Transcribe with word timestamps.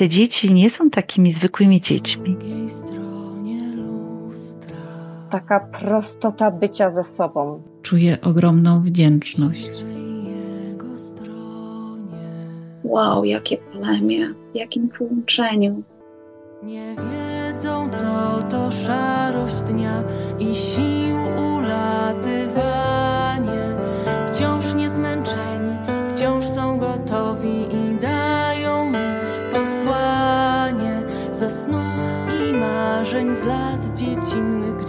te 0.00 0.08
dzieci 0.08 0.52
nie 0.52 0.70
są 0.70 0.90
takimi 0.90 1.32
zwykłymi 1.32 1.80
dziećmi. 1.80 2.36
Taka 5.30 5.60
prostota 5.60 6.50
bycia 6.50 6.90
ze 6.90 7.04
sobą. 7.04 7.62
Czuję 7.82 8.18
ogromną 8.22 8.80
wdzięczność. 8.80 9.84
Wow, 12.84 13.24
jakie 13.24 13.56
plemię, 13.56 14.34
w 14.52 14.56
jakim 14.56 14.88
połączeniu. 14.88 15.82
Nie 16.62 16.96
wiedzą, 16.96 17.88
co 17.90 18.42
to 18.42 18.70
szarość 18.70 19.54
dnia 19.54 20.02
i 20.38 20.54
sił 20.54 21.16
ulatywanie. 21.56 22.19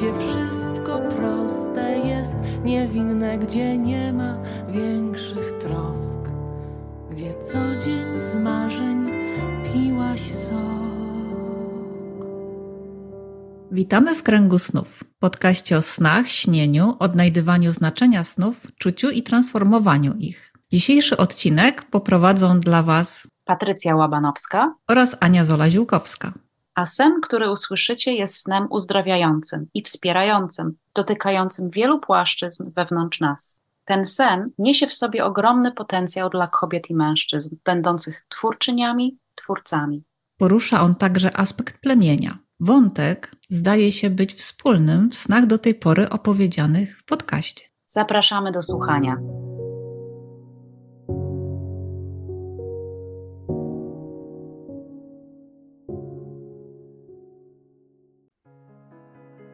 Gdzie 0.01 0.13
wszystko 0.13 0.99
proste 1.15 1.99
jest, 1.99 2.35
niewinne, 2.63 3.37
gdzie 3.37 3.77
nie 3.77 4.13
ma 4.13 4.37
większych 4.69 5.53
trosk, 5.59 6.19
gdzie 7.11 7.33
co 7.51 7.85
dzień 7.85 8.21
z 8.31 8.35
marzeń 8.35 9.07
piłaś 9.73 10.21
sok. 10.21 10.91
Witamy 13.71 14.15
w 14.15 14.23
Kręgu 14.23 14.59
Snów, 14.59 15.03
podcaście 15.19 15.77
o 15.77 15.81
snach, 15.81 16.27
śnieniu, 16.27 16.95
odnajdywaniu 16.99 17.71
znaczenia 17.71 18.23
snów, 18.23 18.67
czuciu 18.79 19.09
i 19.09 19.23
transformowaniu 19.23 20.13
ich. 20.13 20.53
Dzisiejszy 20.71 21.17
odcinek 21.17 21.83
poprowadzą 21.83 22.59
dla 22.59 22.83
Was 22.83 23.27
Patrycja 23.45 23.95
Łabanowska, 23.95 24.75
oraz 24.87 25.17
Ania 25.19 25.45
Zola-Ziółkowska. 25.45 26.33
A 26.75 26.85
sen, 26.85 27.21
który 27.21 27.51
usłyszycie, 27.51 28.13
jest 28.13 28.35
snem 28.35 28.67
uzdrawiającym 28.69 29.67
i 29.73 29.83
wspierającym, 29.83 30.73
dotykającym 30.95 31.69
wielu 31.69 31.99
płaszczyzn 31.99 32.71
wewnątrz 32.75 33.19
nas. 33.19 33.61
Ten 33.85 34.05
sen 34.05 34.49
niesie 34.57 34.87
w 34.87 34.93
sobie 34.93 35.25
ogromny 35.25 35.71
potencjał 35.71 36.29
dla 36.29 36.47
kobiet 36.47 36.89
i 36.89 36.95
mężczyzn, 36.95 37.55
będących 37.65 38.25
twórczyniami, 38.29 39.17
twórcami. 39.35 40.03
Porusza 40.37 40.81
on 40.81 40.95
także 40.95 41.37
aspekt 41.37 41.81
plemienia. 41.81 42.37
Wątek 42.59 43.31
zdaje 43.49 43.91
się 43.91 44.09
być 44.09 44.33
wspólnym 44.33 45.09
w 45.09 45.15
snach 45.15 45.45
do 45.45 45.57
tej 45.57 45.75
pory 45.75 46.09
opowiedzianych 46.09 46.99
w 46.99 47.05
podcaście. 47.05 47.65
Zapraszamy 47.87 48.51
do 48.51 48.63
słuchania. 48.63 49.17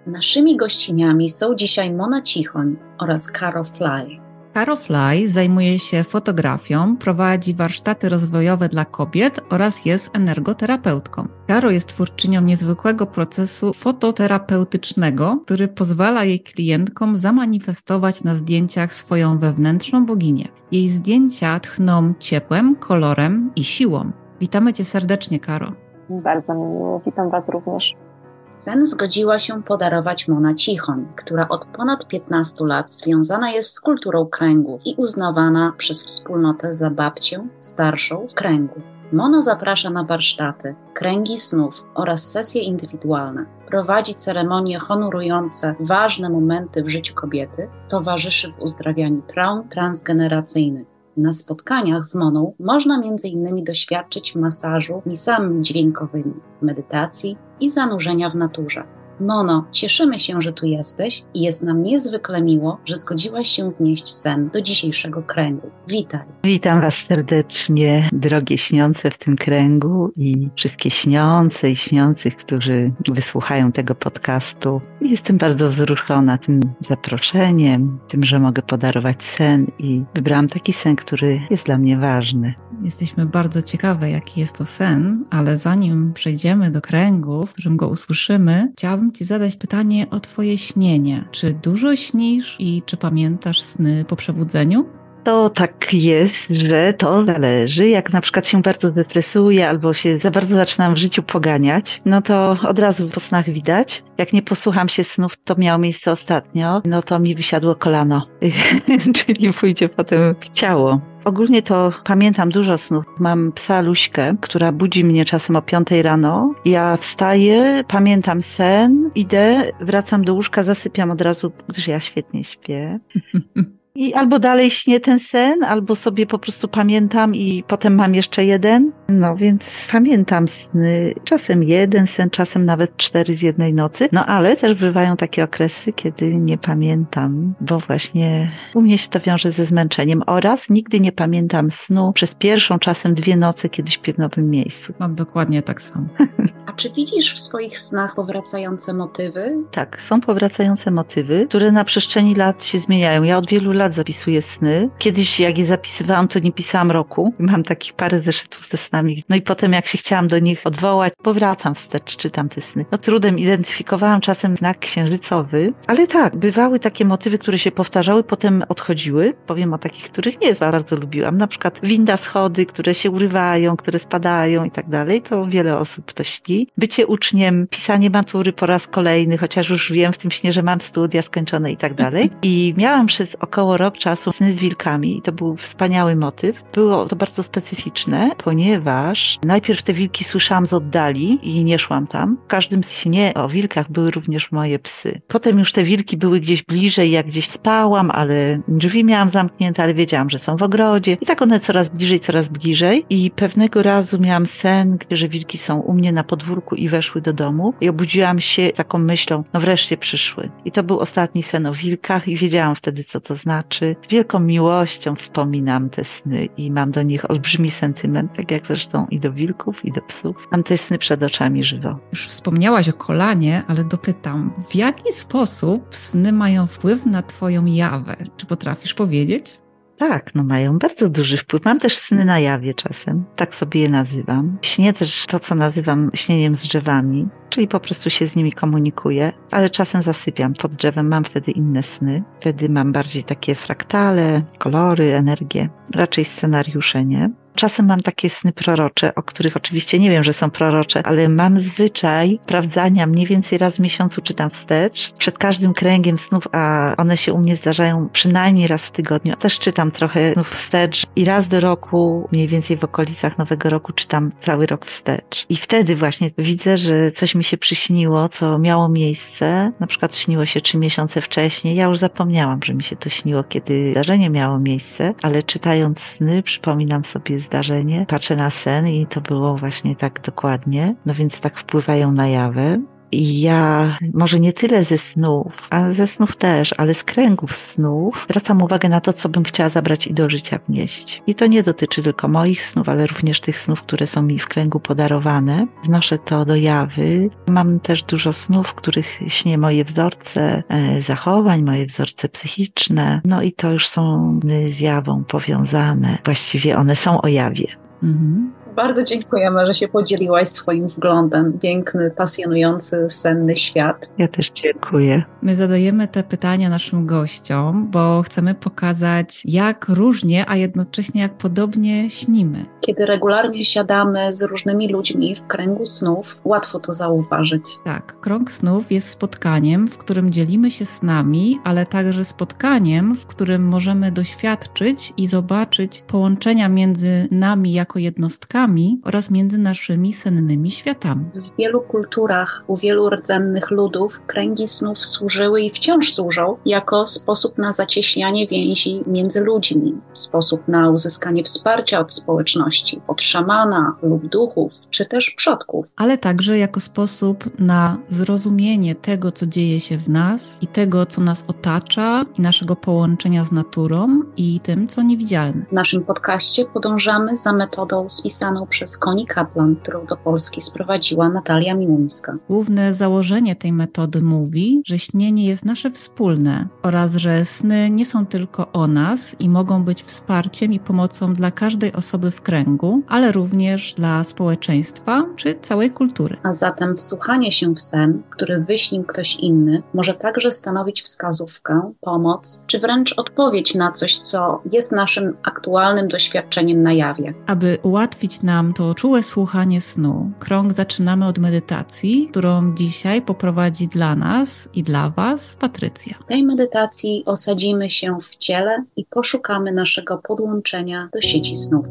Naszymi 0.08 0.58
gościniami 0.58 1.30
są 1.30 1.56
dzisiaj 1.56 1.94
Mona 1.94 2.22
Cichoń 2.22 2.76
oraz 3.00 3.32
Caro 3.32 3.64
Fly. 3.64 4.20
Caro 4.54 4.76
Fly 4.76 5.28
zajmuje 5.28 5.80
się 5.80 6.04
fotografią, 6.04 6.98
prowadzi 6.98 7.54
warsztaty 7.54 8.10
rozwojowe 8.10 8.70
dla 8.70 8.86
kobiet 8.86 9.42
oraz 9.50 9.86
jest 9.86 10.16
energoterapeutką. 10.16 11.28
Caro 11.48 11.72
jest 11.72 11.88
twórczynią 11.88 12.42
niezwykłego 12.42 13.06
procesu 13.06 13.74
fototerapeutycznego, 13.74 15.40
który 15.46 15.68
pozwala 15.68 16.24
jej 16.24 16.40
klientkom 16.40 17.18
zamanifestować 17.18 18.24
na 18.24 18.36
zdjęciach 18.36 18.94
swoją 18.94 19.38
wewnętrzną 19.38 20.06
boginię. 20.06 20.48
Jej 20.72 20.88
zdjęcia 20.88 21.60
tchną 21.60 22.14
ciepłem, 22.20 22.76
kolorem 22.76 23.52
i 23.56 23.64
siłą. 23.64 24.12
Witamy 24.40 24.74
Cię 24.74 24.86
serdecznie, 24.86 25.40
Caro. 25.40 25.72
Bardzo 26.10 26.54
mi 26.54 26.62
miło, 26.62 27.02
witam 27.06 27.30
Was 27.30 27.50
również. 27.50 28.07
Sen 28.50 28.86
zgodziła 28.86 29.40
się 29.40 29.64
podarować 29.64 30.28
Mona 30.28 30.54
Cichoń, 30.54 31.08
która 31.16 31.48
od 31.48 31.66
ponad 31.66 32.08
15 32.08 32.66
lat 32.66 32.94
związana 32.94 33.52
jest 33.52 33.74
z 33.74 33.80
kulturą 33.80 34.26
kręgów 34.26 34.82
i 34.86 34.96
uznawana 34.98 35.74
przez 35.78 36.06
wspólnotę 36.06 36.74
za 36.74 36.90
babcię 36.90 37.48
starszą 37.60 38.28
w 38.28 38.34
kręgu. 38.34 38.82
Mona 39.14 39.42
zaprasza 39.42 39.90
na 39.90 40.04
warsztaty, 40.04 40.76
kręgi 40.94 41.40
snów 41.40 41.84
oraz 41.96 42.32
sesje 42.32 42.62
indywidualne. 42.62 43.46
Prowadzi 43.68 44.16
ceremonie 44.16 44.80
honorujące 44.80 45.76
ważne 45.80 46.30
momenty 46.30 46.84
w 46.84 46.90
życiu 46.90 47.16
kobiety, 47.16 47.68
towarzyszy 47.90 48.52
w 48.52 48.62
uzdrawianiu 48.62 49.22
traum 49.22 49.70
transgeneracyjnych. 49.70 50.88
Na 51.18 51.34
spotkaniach 51.34 52.06
z 52.06 52.16
Moną 52.16 52.54
można 52.60 52.96
m.in. 52.96 53.64
doświadczyć 53.64 54.36
masażu 54.36 55.02
misami 55.06 55.62
dźwiękowymi, 55.62 56.34
medytacji 56.62 57.38
i 57.60 57.70
zanurzenia 57.70 58.30
w 58.30 58.36
naturze. 58.36 58.84
Mono, 59.20 59.66
cieszymy 59.72 60.20
się, 60.20 60.42
że 60.42 60.54
tu 60.54 60.66
jesteś 60.66 61.24
i 61.34 61.42
jest 61.42 61.64
nam 61.64 61.84
niezwykle 61.84 62.42
miło, 62.42 62.80
że 62.86 62.96
zgodziłaś 62.96 63.48
się 63.48 63.72
wnieść 63.72 64.10
sen 64.10 64.50
do 64.54 64.62
dzisiejszego 64.62 65.24
kręgu. 65.24 65.72
Witaj. 65.88 66.22
Witam 66.44 66.82
Was 66.82 66.96
serdecznie, 66.96 68.10
drogie 68.14 68.58
śniące 68.58 69.12
w 69.12 69.18
tym 69.18 69.36
kręgu 69.36 70.12
i 70.16 70.50
wszystkie 70.58 70.90
śniące 70.90 71.70
i 71.70 71.76
śniących, 71.76 72.38
którzy 72.38 72.92
wysłuchają 73.08 73.72
tego 73.72 73.96
podcastu. 73.96 74.82
Jestem 75.02 75.38
bardzo 75.38 75.70
wzruszona 75.70 76.38
tym 76.38 76.60
zaproszeniem, 76.90 78.00
tym, 78.10 78.24
że 78.24 78.40
mogę 78.40 78.62
podarować 78.62 79.24
sen 79.24 79.68
i 79.80 80.04
wybrałam 80.16 80.50
taki 80.50 80.74
sen, 80.74 80.96
który 80.96 81.42
jest 81.50 81.66
dla 81.66 81.78
mnie 81.78 81.98
ważny. 81.98 82.54
Jesteśmy 82.84 83.26
bardzo 83.26 83.62
ciekawe, 83.62 84.10
jaki 84.10 84.40
jest 84.40 84.58
to 84.58 84.66
sen, 84.66 85.26
ale 85.30 85.58
zanim 85.58 86.14
przejdziemy 86.14 86.72
do 86.72 86.82
kręgu, 86.82 87.46
w 87.46 87.54
którym 87.54 87.78
go 87.78 87.88
usłyszymy, 87.88 88.72
chciałabym 88.78 89.07
Ci 89.14 89.26
zadać 89.26 89.56
pytanie 89.56 90.08
o 90.10 90.20
Twoje 90.20 90.58
śnienie. 90.58 91.26
Czy 91.32 91.54
dużo 91.54 91.96
śnisz 91.96 92.56
i 92.60 92.82
czy 92.86 92.98
pamiętasz 92.98 93.62
sny 93.62 94.06
po 94.08 94.16
przebudzeniu? 94.16 94.86
To 95.28 95.50
tak 95.50 95.94
jest, 95.94 96.50
że 96.50 96.94
to 96.94 97.26
zależy. 97.26 97.88
Jak 97.88 98.14
na 98.14 98.22
przykład 98.22 98.48
się 98.48 98.62
bardzo 98.62 98.92
zestresuję 98.92 99.70
albo 99.70 99.94
się 99.94 100.20
za 100.20 100.32
bardzo 100.32 100.56
zaczynam 100.56 100.94
w 100.94 100.98
życiu 100.98 101.24
poganiać, 101.24 102.02
no 102.06 102.22
to 102.22 102.58
od 102.68 102.80
razu 102.80 103.08
po 103.08 103.20
snach 103.20 103.50
widać. 103.50 104.04
Jak 104.18 104.34
nie 104.34 104.42
posłucham 104.42 104.90
się 104.90 105.04
snów, 105.04 105.38
to 105.44 105.56
miało 105.56 105.78
miejsce 105.80 106.12
ostatnio, 106.12 106.82
no 106.86 107.02
to 107.02 107.20
mi 107.20 107.36
wysiadło 107.36 107.76
kolano, 107.76 108.28
czyli 109.16 109.54
pójdzie 109.54 109.90
potem 109.90 110.36
w 110.40 110.50
ciało. 110.50 111.02
Ogólnie 111.26 111.62
to 111.64 111.94
pamiętam 112.04 112.50
dużo 112.50 112.78
snów. 112.78 113.06
Mam 113.20 113.52
psa 113.52 113.82
Luśkę, 113.82 114.36
która 114.42 114.72
budzi 114.72 115.04
mnie 115.04 115.26
czasem 115.26 115.56
o 115.56 115.62
5 115.62 115.88
rano. 115.92 116.54
Ja 116.66 116.98
wstaję, 116.98 117.84
pamiętam 117.88 118.42
sen, 118.42 119.12
idę, 119.16 119.72
wracam 119.82 120.26
do 120.26 120.34
łóżka, 120.34 120.64
zasypiam 120.64 121.12
od 121.12 121.22
razu, 121.22 121.52
gdyż 121.70 121.88
ja 121.88 122.00
świetnie 122.00 122.44
śpię. 122.44 123.00
I 124.00 124.14
albo 124.14 124.40
dalej 124.40 124.72
śnię 124.72 125.00
ten 125.00 125.20
sen, 125.20 125.64
albo 125.64 125.96
sobie 125.96 126.26
po 126.26 126.40
prostu 126.40 126.68
pamiętam 126.68 127.36
i 127.36 127.64
potem 127.68 127.96
mam 127.96 128.16
jeszcze 128.16 128.46
jeden. 128.46 128.92
No 129.10 129.36
więc 129.36 129.64
pamiętam 129.92 130.48
sny. 130.48 131.14
Czasem 131.24 131.64
jeden 131.64 132.08
sen, 132.08 132.30
czasem 132.30 132.66
nawet 132.66 132.98
cztery 132.98 133.36
z 133.36 133.42
jednej 133.42 133.74
nocy. 133.74 134.10
No 134.12 134.26
ale 134.26 134.56
też 134.56 134.80
bywają 134.80 135.18
takie 135.18 135.44
okresy, 135.44 135.94
kiedy 135.94 136.36
nie 136.36 136.58
pamiętam, 136.58 137.54
bo 137.62 137.80
właśnie 137.80 138.52
u 138.76 138.82
mnie 138.82 138.98
się 138.98 139.10
to 139.10 139.20
wiąże 139.20 139.52
ze 139.52 139.66
zmęczeniem. 139.66 140.24
Oraz 140.28 140.70
nigdy 140.70 141.00
nie 141.00 141.12
pamiętam 141.12 141.72
snu 141.72 142.14
przez 142.14 142.36
pierwszą, 142.36 142.80
czasem 142.80 143.14
dwie 143.14 143.38
noce, 143.38 143.70
kiedy 143.70 143.92
śpię 143.92 144.14
w 144.14 144.18
nowym 144.18 144.50
miejscu. 144.50 144.94
Mam 145.00 145.16
dokładnie 145.16 145.62
tak 145.62 145.82
samo. 145.82 146.08
A 146.68 146.74
czy 146.74 146.90
widzisz 146.90 147.34
w 147.34 147.40
swoich 147.40 147.80
snach 147.80 148.16
powracające 148.16 148.94
motywy? 148.94 149.58
Tak, 149.72 150.02
są 150.10 150.22
powracające 150.22 150.92
motywy, 150.92 151.46
które 151.50 151.72
na 151.72 151.84
przestrzeni 151.84 152.36
lat 152.36 152.64
się 152.64 152.80
zmieniają. 152.80 153.24
Ja 153.24 153.38
od 153.38 153.50
wielu 153.50 153.72
lat 153.72 153.87
zapisuję 153.94 154.42
sny. 154.42 154.90
Kiedyś 154.98 155.40
jak 155.40 155.58
je 155.58 155.66
zapisywałam, 155.66 156.28
to 156.28 156.40
nie 156.40 156.52
pisałam 156.52 156.92
roku. 156.92 157.34
Mam 157.40 157.64
takich 157.64 157.94
parę 157.94 158.22
zeszytów 158.22 158.68
ze 158.72 158.78
snami. 158.78 159.24
No 159.30 159.36
i 159.36 159.42
potem 159.42 159.74
jak 159.74 159.88
się 159.88 159.98
chciałam 159.98 160.28
do 160.28 160.40
nich 160.40 160.62
odwołać, 160.68 161.14
powracam 161.24 161.76
wstecz, 161.76 162.18
czytam 162.18 162.50
te 162.50 162.62
sny. 162.62 162.86
No 162.92 162.98
trudem 162.98 163.40
identyfikowałam 163.40 164.22
czasem 164.22 164.56
znak 164.56 164.80
księżycowy, 164.80 165.74
ale 165.88 166.08
tak, 166.08 166.36
bywały 166.36 166.80
takie 166.80 167.06
motywy, 167.06 167.38
które 167.38 167.60
się 167.60 167.72
powtarzały, 167.72 168.24
potem 168.24 168.64
odchodziły. 168.70 169.34
Powiem 169.48 169.74
o 169.74 169.78
takich, 169.78 170.12
których 170.12 170.42
nie 170.42 170.56
za 170.56 170.72
bardzo 170.72 170.96
lubiłam. 170.96 171.38
Na 171.38 171.48
przykład 171.48 171.80
winda, 171.84 172.18
schody, 172.18 172.66
które 172.66 172.94
się 172.94 173.12
urywają, 173.12 173.78
które 173.78 174.00
spadają 174.00 174.64
i 174.64 174.72
tak 174.72 174.90
dalej. 174.90 175.22
To 175.22 175.46
wiele 175.46 175.78
osób 175.78 176.14
to 176.14 176.24
śni. 176.24 176.68
Bycie 176.78 177.08
uczniem, 177.08 177.68
pisanie 177.68 178.10
matury 178.10 178.54
po 178.54 178.66
raz 178.66 178.88
kolejny, 178.88 179.38
chociaż 179.38 179.70
już 179.70 179.92
wiem 179.92 180.14
w 180.14 180.18
tym 180.18 180.32
śnie, 180.32 180.54
że 180.54 180.64
mam 180.64 180.82
studia 180.82 181.22
skończone 181.22 181.72
i 181.72 181.78
tak 181.78 181.94
dalej. 181.94 182.30
I 182.42 182.74
miałam 182.78 183.08
przez 183.08 183.36
około 183.36 183.77
rok 183.78 183.98
czasu 183.98 184.32
sny 184.32 184.54
z 184.54 184.60
wilkami 184.60 185.18
i 185.18 185.22
to 185.22 185.32
był 185.32 185.56
wspaniały 185.56 186.16
motyw. 186.16 186.64
Było 186.74 187.06
to 187.06 187.16
bardzo 187.16 187.44
specyficzne, 187.44 188.32
ponieważ 188.44 189.40
najpierw 189.46 189.84
te 189.84 189.94
wilki 189.94 190.24
słyszałam 190.24 190.66
z 190.66 190.74
oddali 190.74 191.40
i 191.42 191.64
nie 191.64 191.80
szłam 191.80 192.08
tam. 192.08 192.38
W 192.46 192.48
każdym 192.48 192.84
śnie 192.84 193.34
o 193.36 193.50
wilkach 193.50 193.92
były 193.92 194.12
również 194.12 194.52
moje 194.52 194.80
psy. 194.80 195.22
Potem 195.28 195.60
już 195.60 195.72
te 195.72 195.84
wilki 195.84 196.18
były 196.18 196.40
gdzieś 196.40 196.64
bliżej, 196.64 197.12
jak 197.12 197.28
gdzieś 197.28 197.50
spałam, 197.50 198.12
ale 198.12 198.62
drzwi 198.68 199.04
miałam 199.04 199.30
zamknięte, 199.30 199.84
ale 199.84 199.94
wiedziałam, 199.94 200.30
że 200.30 200.40
są 200.40 200.58
w 200.58 200.64
ogrodzie. 200.64 201.18
I 201.22 201.26
tak 201.26 201.42
one 201.42 201.60
coraz 201.60 201.90
bliżej, 201.90 202.20
coraz 202.20 202.48
bliżej. 202.48 203.06
I 203.10 203.32
pewnego 203.32 203.84
razu 203.84 204.20
miałam 204.20 204.46
sen, 204.46 204.98
że 205.12 205.28
wilki 205.28 205.58
są 205.58 205.80
u 205.80 205.94
mnie 205.94 206.12
na 206.12 206.24
podwórku 206.24 206.76
i 206.76 206.90
weszły 206.90 207.22
do 207.22 207.34
domu. 207.34 207.74
I 207.82 207.90
obudziłam 207.90 208.40
się 208.40 208.72
taką 208.76 208.98
myślą, 208.98 209.44
no 209.54 209.60
wreszcie 209.60 209.98
przyszły. 209.98 210.50
I 210.66 210.72
to 210.72 210.84
był 210.84 211.00
ostatni 211.00 211.44
sen 211.44 211.66
o 211.66 211.74
wilkach 211.74 212.28
i 212.28 212.36
wiedziałam 212.36 212.76
wtedy, 212.76 213.04
co 213.04 213.20
to 213.20 213.36
znaczy. 213.36 213.67
Z 213.74 214.08
wielką 214.10 214.40
miłością 214.40 215.16
wspominam 215.16 215.90
te 215.90 216.04
sny 216.04 216.50
i 216.58 216.72
mam 216.72 216.92
do 216.92 217.02
nich 217.02 217.32
olbrzymi 217.32 217.72
sentyment, 217.72 218.32
tak 218.36 218.52
jak 218.52 218.68
zresztą 218.68 219.08
i 219.12 219.20
do 219.20 219.32
wilków, 219.32 219.86
i 219.86 219.92
do 219.92 220.02
psów. 220.02 220.48
Mam 220.52 220.64
te 220.64 220.78
sny 220.78 220.98
przed 220.98 221.24
oczami 221.24 221.64
żywo. 221.64 222.00
Już 222.12 222.28
wspomniałaś 222.28 222.90
o 222.90 222.94
kolanie, 222.94 223.64
ale 223.68 223.84
dopytam, 223.84 224.54
w 224.70 224.76
jaki 224.76 225.14
sposób 225.14 225.96
sny 225.96 226.32
mają 226.32 226.68
wpływ 226.68 227.06
na 227.06 227.22
Twoją 227.22 227.66
jawę? 227.66 228.16
Czy 228.38 228.46
potrafisz 228.46 228.94
powiedzieć? 228.94 229.60
Tak, 229.98 230.36
no 230.36 230.44
mają 230.44 230.80
bardzo 230.80 231.10
duży 231.10 231.38
wpływ. 231.38 231.66
Mam 231.66 231.80
też 231.80 231.98
sny 231.98 232.26
na 232.26 232.40
jawie 232.40 232.74
czasem, 232.74 233.26
tak 233.36 233.56
sobie 233.56 233.82
je 233.82 233.90
nazywam. 233.90 234.58
Śnię 234.62 234.94
też 234.94 235.26
to, 235.26 235.40
co 235.40 235.56
nazywam 235.56 236.12
śnieniem 236.14 236.56
z 236.56 236.62
drzewami, 236.62 237.28
czyli 237.50 237.68
po 237.68 237.80
prostu 237.80 238.10
się 238.10 238.28
z 238.28 238.36
nimi 238.36 238.52
komunikuję, 238.52 239.34
ale 239.52 239.70
czasem 239.70 240.02
zasypiam 240.02 240.54
pod 240.54 240.74
drzewem, 240.76 241.08
mam 241.08 241.24
wtedy 241.24 241.52
inne 241.52 241.84
sny. 241.84 242.24
Wtedy 242.40 242.70
mam 242.70 242.92
bardziej 242.92 243.24
takie 243.24 243.56
fraktale, 243.56 244.44
kolory, 244.58 245.16
energię, 245.16 245.70
raczej 245.96 246.26
scenariusze 246.26 247.06
nie. 247.06 247.30
Czasem 247.58 247.86
mam 247.86 248.02
takie 248.02 248.30
sny 248.30 248.54
prorocze, 248.54 249.16
o 249.16 249.24
których 249.24 249.58
oczywiście 249.58 250.00
nie 250.00 250.10
wiem, 250.10 250.24
że 250.24 250.34
są 250.34 250.50
prorocze, 250.50 251.08
ale 251.08 251.30
mam 251.30 251.60
zwyczaj 251.60 252.40
sprawdzania 252.44 253.08
mniej 253.08 253.26
więcej 253.26 253.58
raz 253.58 253.76
w 253.76 253.80
miesiącu 253.80 254.22
czytam 254.22 254.50
wstecz. 254.50 255.14
Przed 255.18 255.38
każdym 255.38 255.74
kręgiem 255.74 256.18
snów, 256.18 256.48
a 256.52 256.94
one 256.98 257.18
się 257.18 257.34
u 257.34 257.38
mnie 257.38 257.56
zdarzają 257.56 258.10
przynajmniej 258.14 258.68
raz 258.68 258.86
w 258.86 258.92
tygodniu, 258.92 259.36
też 259.36 259.60
czytam 259.60 259.92
trochę 259.92 260.34
snów 260.34 260.50
wstecz 260.50 261.06
i 261.16 261.26
raz 261.26 261.48
do 261.48 261.60
roku, 261.60 262.28
mniej 262.32 262.48
więcej 262.48 262.78
w 262.78 262.84
okolicach 262.84 263.38
Nowego 263.38 263.70
Roku 263.70 263.94
czytam 263.94 264.32
cały 264.42 264.66
rok 264.66 264.86
wstecz. 264.86 265.46
I 265.50 265.56
wtedy 265.56 265.96
właśnie 265.96 266.32
widzę, 266.38 266.78
że 266.78 267.12
coś 267.12 267.36
mi 267.36 267.44
się 267.44 267.58
przyśniło, 267.58 268.30
co 268.30 268.60
miało 268.60 268.90
miejsce. 268.90 269.72
Na 269.80 269.88
przykład 269.88 270.16
śniło 270.16 270.46
się 270.46 270.62
trzy 270.62 270.78
miesiące 270.78 271.22
wcześniej. 271.22 271.76
Ja 271.76 271.86
już 271.86 271.98
zapomniałam, 271.98 272.60
że 272.64 272.74
mi 272.74 272.84
się 272.84 272.96
to 272.96 273.10
śniło, 273.10 273.44
kiedy 273.44 273.92
zdarzenie 273.92 274.30
miało 274.30 274.60
miejsce, 274.60 275.14
ale 275.22 275.44
czytając 275.44 276.00
sny 276.00 276.44
przypominam 276.44 277.04
sobie 277.06 277.47
zdarzenie, 277.48 278.06
patrzę 278.10 278.36
na 278.36 278.50
sen 278.50 278.88
i 278.88 279.08
to 279.08 279.22
było 279.22 279.58
właśnie 279.58 279.96
tak 279.96 280.22
dokładnie. 280.22 280.96
No 281.06 281.14
więc 281.14 281.40
tak 281.40 281.60
wpływają 281.60 282.12
na 282.12 282.28
jawę. 282.28 282.82
Ja 283.12 283.98
może 284.14 284.40
nie 284.40 284.54
tyle 284.54 284.84
ze 284.84 284.98
snów, 284.98 285.54
a 285.70 285.94
ze 285.94 286.08
snów 286.08 286.36
też, 286.36 286.74
ale 286.78 286.94
z 286.94 287.04
kręgów 287.04 287.56
snów 287.56 288.26
zwracam 288.30 288.62
uwagę 288.62 288.90
na 288.90 289.02
to, 289.02 289.14
co 289.14 289.30
bym 289.30 289.44
chciała 289.44 289.70
zabrać 289.70 290.08
i 290.08 290.14
do 290.14 290.30
życia 290.30 290.60
wnieść. 290.68 291.22
I 291.28 291.36
to 291.36 291.48
nie 291.48 291.64
dotyczy 291.64 292.04
tylko 292.04 292.28
moich 292.28 292.64
snów, 292.64 292.90
ale 292.90 293.08
również 293.08 293.42
tych 293.42 293.60
snów, 293.60 293.82
które 293.82 294.08
są 294.08 294.22
mi 294.22 294.40
w 294.40 294.48
kręgu 294.48 294.80
podarowane. 294.80 295.68
Wnoszę 295.84 296.18
to 296.18 296.46
do 296.46 296.56
jawy. 296.56 297.30
Mam 297.50 297.80
też 297.80 298.04
dużo 298.04 298.34
snów, 298.34 298.68
w 298.68 298.74
których 298.74 299.20
śnię 299.28 299.58
moje 299.58 299.86
wzorce 299.86 300.64
e, 300.70 301.02
zachowań, 301.02 301.64
moje 301.64 301.86
wzorce 301.86 302.30
psychiczne. 302.30 303.22
No 303.26 303.42
i 303.42 303.52
to 303.52 303.72
już 303.72 303.88
są 303.88 304.40
z 304.72 304.80
jawą 304.80 305.24
powiązane. 305.24 306.18
Właściwie 306.26 306.78
one 306.78 306.96
są 306.96 307.22
o 307.22 307.28
jawie. 307.28 307.68
Mhm. 308.04 308.52
Bardzo 308.78 309.04
dziękujemy, 309.04 309.66
że 309.66 309.74
się 309.74 309.88
podzieliłaś 309.88 310.48
swoim 310.48 310.88
wglądem. 310.88 311.60
Piękny, 311.60 312.12
pasjonujący, 312.12 313.06
senny 313.10 313.56
świat. 313.56 314.12
Ja 314.18 314.28
też 314.28 314.52
dziękuję. 314.52 315.24
My 315.42 315.56
zadajemy 315.56 316.08
te 316.08 316.24
pytania 316.24 316.70
naszym 316.70 317.06
gościom, 317.06 317.88
bo 317.92 318.22
chcemy 318.22 318.56
pokazać, 318.56 319.42
jak 319.46 319.86
różnie, 319.90 320.46
a 320.48 320.56
jednocześnie 320.56 321.22
jak 321.22 321.34
podobnie 321.34 322.10
śnimy. 322.10 322.66
Kiedy 322.82 323.06
regularnie 323.06 323.66
siadamy 323.66 324.34
z 324.34 324.44
różnymi 324.44 324.90
ludźmi 324.90 325.36
w 325.36 325.48
kręgu 325.48 325.86
snów, 325.86 326.42
łatwo 326.46 326.80
to 326.80 326.94
zauważyć. 326.94 327.64
Tak, 327.86 328.20
krąg 328.20 328.52
snów 328.52 328.92
jest 328.92 329.10
spotkaniem, 329.10 329.88
w 329.88 329.98
którym 329.98 330.32
dzielimy 330.32 330.72
się 330.72 330.86
snami, 330.86 331.60
ale 331.64 331.86
także 331.86 332.24
spotkaniem, 332.24 333.16
w 333.16 333.26
którym 333.26 333.68
możemy 333.68 334.12
doświadczyć 334.12 335.14
i 335.18 335.28
zobaczyć 335.28 336.04
połączenia 336.08 336.70
między 336.70 337.28
nami 337.32 337.74
jako 337.74 338.00
jednostkami 338.00 338.67
oraz 339.04 339.32
między 339.32 339.58
naszymi 339.58 340.14
sennymi 340.14 340.72
światami. 340.72 341.26
W 341.36 341.58
wielu 341.58 341.82
kulturach, 341.82 342.64
u 342.68 342.78
wielu 342.78 343.10
rdzennych 343.10 343.72
ludów 343.72 344.22
kręgi 344.28 344.68
snów 344.68 345.06
służyły 345.06 345.62
i 345.62 345.72
wciąż 345.72 346.14
służą 346.14 346.58
jako 346.66 347.08
sposób 347.08 347.58
na 347.58 347.72
zacieśnianie 347.72 348.48
więzi 348.48 349.04
między 349.08 349.42
ludźmi, 349.42 349.94
sposób 350.14 350.68
na 350.68 350.90
uzyskanie 350.90 351.44
wsparcia 351.44 352.00
od 352.00 352.14
społeczności, 352.14 353.02
od 353.08 353.22
szamana 353.22 353.96
lub 354.02 354.28
duchów, 354.28 354.74
czy 354.90 355.06
też 355.06 355.34
przodków. 355.38 355.86
Ale 355.96 356.18
także 356.18 356.58
jako 356.58 356.80
sposób 356.80 357.60
na 357.60 357.98
zrozumienie 358.10 358.96
tego, 358.96 359.32
co 359.32 359.48
dzieje 359.48 359.80
się 359.80 359.98
w 359.98 360.10
nas 360.10 360.64
i 360.64 360.68
tego, 360.68 361.06
co 361.06 361.22
nas 361.22 361.46
otacza 361.48 362.26
i 362.38 362.42
naszego 362.42 362.76
połączenia 362.76 363.46
z 363.46 363.52
naturą 363.52 364.22
i 364.38 364.60
tym, 364.60 364.88
co 364.88 365.02
niewidzialne. 365.02 365.66
W 365.70 365.72
naszym 365.72 366.04
podcaście 366.04 366.66
podążamy 366.66 367.38
za 367.38 367.54
metodą 367.54 368.10
spisaną 368.10 368.57
przez 368.66 368.98
Koni 368.98 369.26
Kaplan, 369.26 369.76
którą 369.76 370.06
do 370.06 370.18
Polski 370.18 370.62
sprowadziła 370.62 371.30
Natalia 371.30 371.76
Miłuńska. 371.76 372.38
Główne 372.50 372.94
założenie 372.94 373.56
tej 373.56 373.74
metody 373.74 374.22
mówi, 374.22 374.82
że 374.86 375.00
śnienie 375.00 375.46
jest 375.46 375.66
nasze 375.66 375.92
wspólne 375.92 376.68
oraz 376.84 377.16
że 377.16 377.46
sny 377.46 377.90
nie 377.90 378.06
są 378.06 378.26
tylko 378.26 378.72
o 378.72 378.88
nas 378.88 379.36
i 379.40 379.50
mogą 379.50 379.84
być 379.84 380.04
wsparciem 380.04 380.74
i 380.74 380.80
pomocą 380.80 381.34
dla 381.34 381.52
każdej 381.52 381.94
osoby 381.94 382.32
w 382.32 382.42
kręgu, 382.42 383.02
ale 383.08 383.32
również 383.32 383.94
dla 383.94 384.24
społeczeństwa 384.24 385.26
czy 385.36 385.56
całej 385.62 385.92
kultury. 385.92 386.38
A 386.44 386.54
zatem 386.54 386.96
wsłuchanie 386.96 387.52
się 387.52 387.74
w 387.74 387.82
sen, 387.82 388.24
który 388.30 388.60
wyśnił 388.60 389.04
ktoś 389.04 389.36
inny, 389.36 389.84
może 389.94 390.14
także 390.14 390.52
stanowić 390.52 391.02
wskazówkę, 391.02 391.92
pomoc 392.02 392.64
czy 392.68 392.80
wręcz 392.80 393.14
odpowiedź 393.18 393.76
na 393.76 393.92
coś, 393.92 394.18
co 394.18 394.62
jest 394.72 394.92
naszym 394.92 395.38
aktualnym 395.44 396.08
doświadczeniem 396.08 396.84
na 396.84 396.94
jawie. 396.94 397.34
Aby 397.48 397.78
ułatwić 397.84 398.42
nam 398.48 398.74
to 398.74 398.96
czułe 398.96 399.24
słuchanie 399.24 399.82
snu. 399.82 400.32
Krąg 400.40 400.74
zaczynamy 400.74 401.28
od 401.28 401.40
medytacji, 401.40 402.28
którą 402.32 402.76
dzisiaj 402.76 403.22
poprowadzi 403.22 403.88
dla 403.88 404.16
nas 404.16 404.70
i 404.74 404.84
dla 404.84 405.10
Was 405.10 405.56
Patrycja. 405.56 406.18
W 406.20 406.26
tej 406.26 406.44
medytacji 406.44 407.24
osadzimy 407.26 407.90
się 407.90 408.18
w 408.22 408.36
ciele 408.36 408.84
i 408.96 409.06
poszukamy 409.06 409.72
naszego 409.72 410.18
podłączenia 410.18 411.10
do 411.14 411.22
sieci 411.22 411.56
snów. 411.56 411.86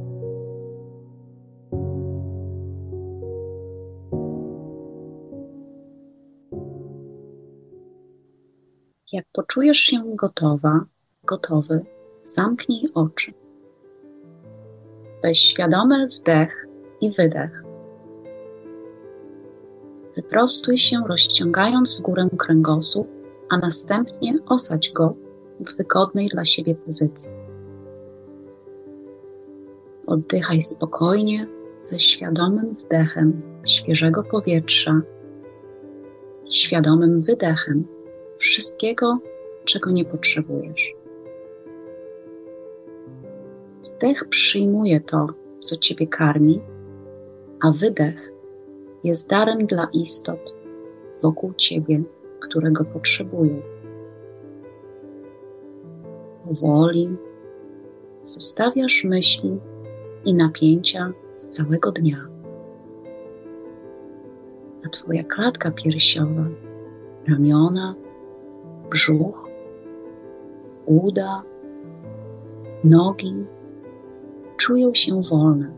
Jak 9.12 9.24
poczujesz 9.32 9.78
się 9.78 10.02
gotowa, 10.14 10.80
gotowy, 11.24 11.86
zamknij 12.24 12.88
oczy. 12.94 13.45
Weź 15.26 15.40
świadomy 15.40 16.08
wdech 16.08 16.66
i 17.00 17.10
wydech. 17.10 17.62
Wyprostuj 20.16 20.78
się, 20.78 20.96
rozciągając 21.08 21.98
w 21.98 22.02
górę 22.02 22.28
kręgosłup, 22.38 23.08
a 23.50 23.58
następnie 23.58 24.38
osadź 24.46 24.92
go 24.92 25.16
w 25.60 25.76
wygodnej 25.76 26.28
dla 26.28 26.44
siebie 26.44 26.74
pozycji. 26.74 27.32
Oddychaj 30.06 30.62
spokojnie, 30.62 31.46
ze 31.82 32.00
świadomym 32.00 32.74
wdechem 32.74 33.42
świeżego 33.66 34.22
powietrza 34.22 35.00
i 36.44 36.54
świadomym 36.54 37.22
wydechem 37.22 37.86
wszystkiego, 38.38 39.18
czego 39.64 39.90
nie 39.90 40.04
potrzebujesz. 40.04 40.95
Wdech 43.96 44.28
przyjmuje 44.28 45.00
to, 45.00 45.26
co 45.58 45.76
Ciebie 45.76 46.06
karmi, 46.06 46.60
a 47.62 47.70
wydech 47.70 48.32
jest 49.04 49.30
darem 49.30 49.66
dla 49.66 49.88
istot 49.92 50.54
wokół 51.22 51.52
Ciebie, 51.54 52.02
którego 52.40 52.84
potrzebują. 52.84 53.62
Powoli 56.44 57.16
zostawiasz 58.24 59.04
myśli 59.04 59.58
i 60.24 60.34
napięcia 60.34 61.12
z 61.36 61.48
całego 61.48 61.92
dnia. 61.92 62.28
A 64.86 64.88
Twoja 64.88 65.22
klatka 65.22 65.70
piersiowa, 65.70 66.44
ramiona, 67.28 67.94
brzuch, 68.90 69.48
uda, 70.86 71.42
nogi, 72.84 73.34
czują 74.56 74.94
się 74.94 75.20
wolne. 75.30 75.70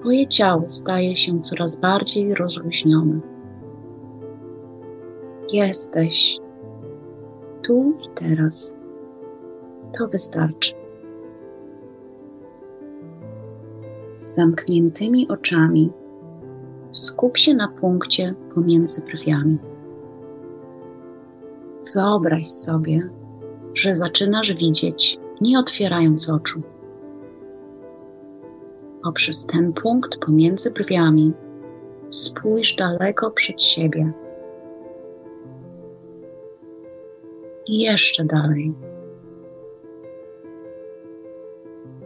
Twoje 0.00 0.26
ciało 0.26 0.64
staje 0.66 1.16
się 1.16 1.40
coraz 1.40 1.80
bardziej 1.80 2.34
rozluźnione. 2.34 3.20
Jesteś 5.52 6.38
tu 7.62 7.94
i 8.04 8.08
teraz. 8.14 8.76
To 9.98 10.08
wystarczy. 10.08 10.74
Z 14.12 14.34
zamkniętymi 14.34 15.28
oczami 15.28 15.92
skup 16.92 17.38
się 17.38 17.54
na 17.54 17.68
punkcie 17.68 18.34
pomiędzy 18.54 19.02
brwiami. 19.04 19.58
Wyobraź 21.94 22.46
sobie, 22.46 23.10
że 23.74 23.96
zaczynasz 23.96 24.52
widzieć, 24.52 25.18
nie 25.40 25.58
otwierając 25.58 26.30
oczu. 26.30 26.62
Poprzez 29.02 29.46
ten 29.46 29.72
punkt 29.72 30.18
pomiędzy 30.18 30.70
brwiami 30.72 31.32
spójrz 32.10 32.74
daleko 32.74 33.30
przed 33.30 33.62
siebie. 33.62 34.12
I 37.66 37.78
jeszcze 37.78 38.24
dalej. 38.24 38.74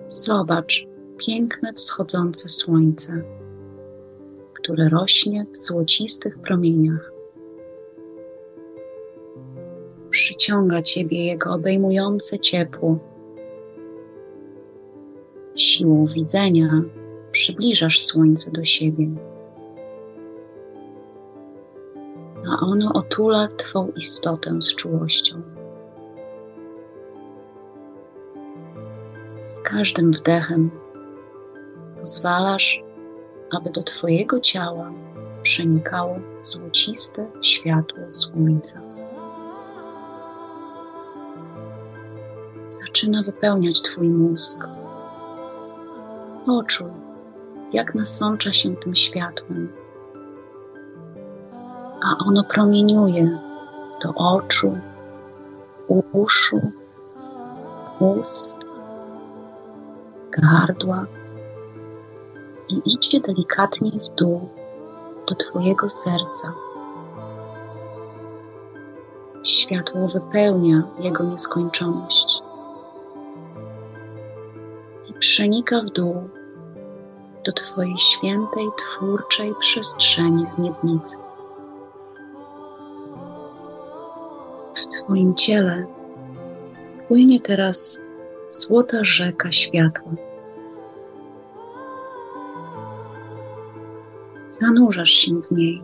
Zobacz 0.09 0.87
piękne 1.27 1.73
wschodzące 1.73 2.49
słońce, 2.49 3.23
które 4.55 4.89
rośnie 4.89 5.47
w 5.53 5.57
złocistych 5.57 6.39
promieniach. 6.39 7.13
Przyciąga 10.11 10.83
ciebie 10.83 11.25
jego 11.25 11.53
obejmujące 11.55 12.39
ciepło. 12.39 12.99
Siłą 15.59 16.07
widzenia 16.07 16.83
przybliżasz 17.33 18.01
słońce 18.01 18.51
do 18.51 18.65
siebie, 18.65 19.09
a 22.47 22.67
ono 22.67 22.93
otula 22.93 23.49
Twą 23.49 23.93
istotę 23.97 24.63
z 24.63 24.75
czułością. 24.75 25.43
Z 29.39 29.61
każdym 29.61 30.13
wdechem 30.13 30.71
pozwalasz, 32.01 32.83
aby 33.51 33.71
do 33.71 33.83
Twojego 33.83 34.41
ciała 34.41 34.93
przenikało 35.43 36.19
złociste 36.43 37.27
światło 37.43 38.03
słońca. 38.09 38.81
Zaczyna 42.69 43.23
wypełniać 43.23 43.83
Twój 43.83 44.09
mózg. 44.09 44.78
Poczuj, 46.49 46.91
jak 47.73 47.95
nasącza 47.95 48.53
się 48.53 48.77
tym 48.77 48.95
światłem, 48.95 49.73
a 52.03 52.25
ono 52.27 52.45
promieniuje 52.45 53.39
do 54.05 54.15
oczu, 54.15 54.79
uszu, 56.13 56.61
ust, 57.99 58.59
gardła 60.31 61.07
i 62.69 62.95
idzie 62.95 63.21
delikatnie 63.21 63.91
w 63.91 64.15
dół 64.15 64.49
do 65.29 65.35
Twojego 65.35 65.91
serca. 65.91 66.53
Światło 69.43 70.09
wypełnia 70.09 70.83
jego 70.99 71.25
nieskończoność 71.25 72.43
i 75.09 75.13
przenika 75.13 75.83
w 75.83 75.91
dół 75.91 76.29
do 77.49 77.53
Twojej 77.53 77.99
świętej, 77.99 78.67
twórczej 78.77 79.55
przestrzeni 79.61 80.47
w 80.47 80.59
miednicy. 80.59 81.19
W 84.75 84.87
Twoim 84.87 85.35
ciele 85.35 85.87
płynie 87.09 87.41
teraz 87.41 88.01
złota 88.49 89.05
rzeka 89.05 89.53
światła. 89.53 90.13
Zanurzasz 94.49 95.11
się 95.11 95.43
w 95.43 95.51
niej. 95.51 95.83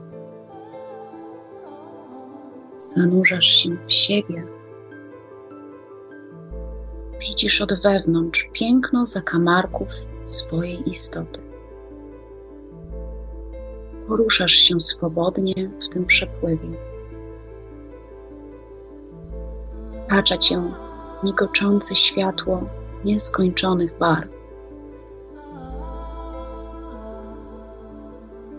Zanurzasz 2.79 3.47
się 3.47 3.77
w 3.87 3.93
siebie. 3.93 4.47
Widzisz 7.21 7.63
od 7.63 7.83
wewnątrz 7.83 8.49
piękno 8.53 9.07
zakamarków 9.07 9.89
swojej 10.27 10.89
istoty. 10.89 11.44
Poruszasz 14.09 14.53
się 14.53 14.81
swobodnie 14.81 15.71
w 15.81 15.89
tym 15.89 16.07
przepływie. 16.07 16.69
Otacza 20.07 20.39
cię 20.39 20.63
migoczące 21.23 21.97
światło 21.97 22.69
nieskończonych 23.05 23.99
barw. 23.99 24.29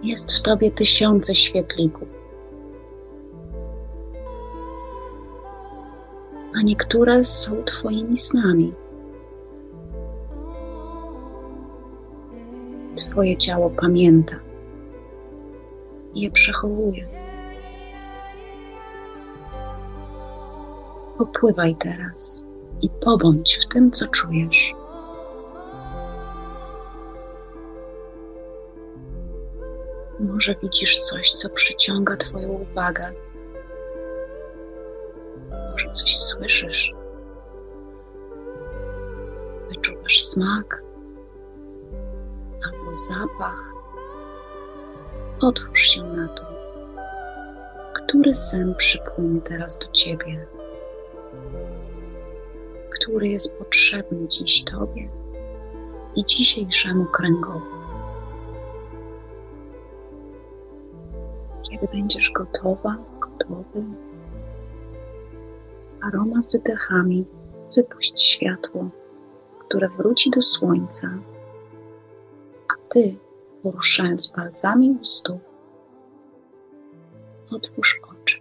Jest 0.03 0.37
w 0.37 0.41
tobie 0.41 0.71
tysiące 0.71 1.35
świetlików. 1.35 2.07
A 6.55 6.61
niektóre 6.61 7.23
są 7.23 7.63
Twoimi 7.63 8.17
snami. 8.17 8.73
Twoje 12.95 13.37
ciało 13.37 13.69
pamięta 13.69 14.44
je 16.15 16.31
przechowuje. 16.31 17.07
Popływaj 21.17 21.75
teraz 21.75 22.43
i 22.81 22.89
pobądź 22.89 23.57
w 23.57 23.65
tym, 23.65 23.91
co 23.91 24.07
czujesz. 24.07 24.73
Może 30.19 30.55
widzisz 30.63 30.97
coś, 30.97 31.33
co 31.33 31.49
przyciąga 31.49 32.17
Twoją 32.17 32.49
uwagę. 32.49 33.11
Może 35.71 35.91
coś 35.91 36.17
słyszysz. 36.17 36.93
Wyczuwasz 39.69 40.21
smak 40.21 40.83
albo 42.65 42.93
zapach. 42.93 43.74
Otwórz 45.41 45.81
się 45.81 46.03
na 46.03 46.27
to. 46.27 46.45
Który 47.93 48.33
sen 48.33 48.75
przypłynie 48.75 49.41
teraz 49.41 49.77
do 49.77 49.91
Ciebie? 49.91 50.47
Który 52.89 53.27
jest 53.27 53.57
potrzebny 53.57 54.27
dziś 54.27 54.63
Tobie 54.63 55.09
i 56.15 56.25
dzisiejszemu 56.25 57.05
kręgowi? 57.05 57.65
Kiedy 61.69 61.87
będziesz 61.93 62.31
gotowa, 62.31 62.97
gotowy, 63.19 63.83
aroma 66.01 66.41
wydechami 66.51 67.25
wypuść 67.75 68.21
światło, 68.21 68.89
które 69.59 69.89
wróci 69.89 70.29
do 70.29 70.41
słońca, 70.41 71.07
a 72.69 72.73
Ty, 72.89 73.15
poruszając 73.65 74.31
palcami 74.31 74.91
u 75.01 75.03
stóp, 75.03 75.41
otwórz 77.51 77.99
oczy. 78.11 78.39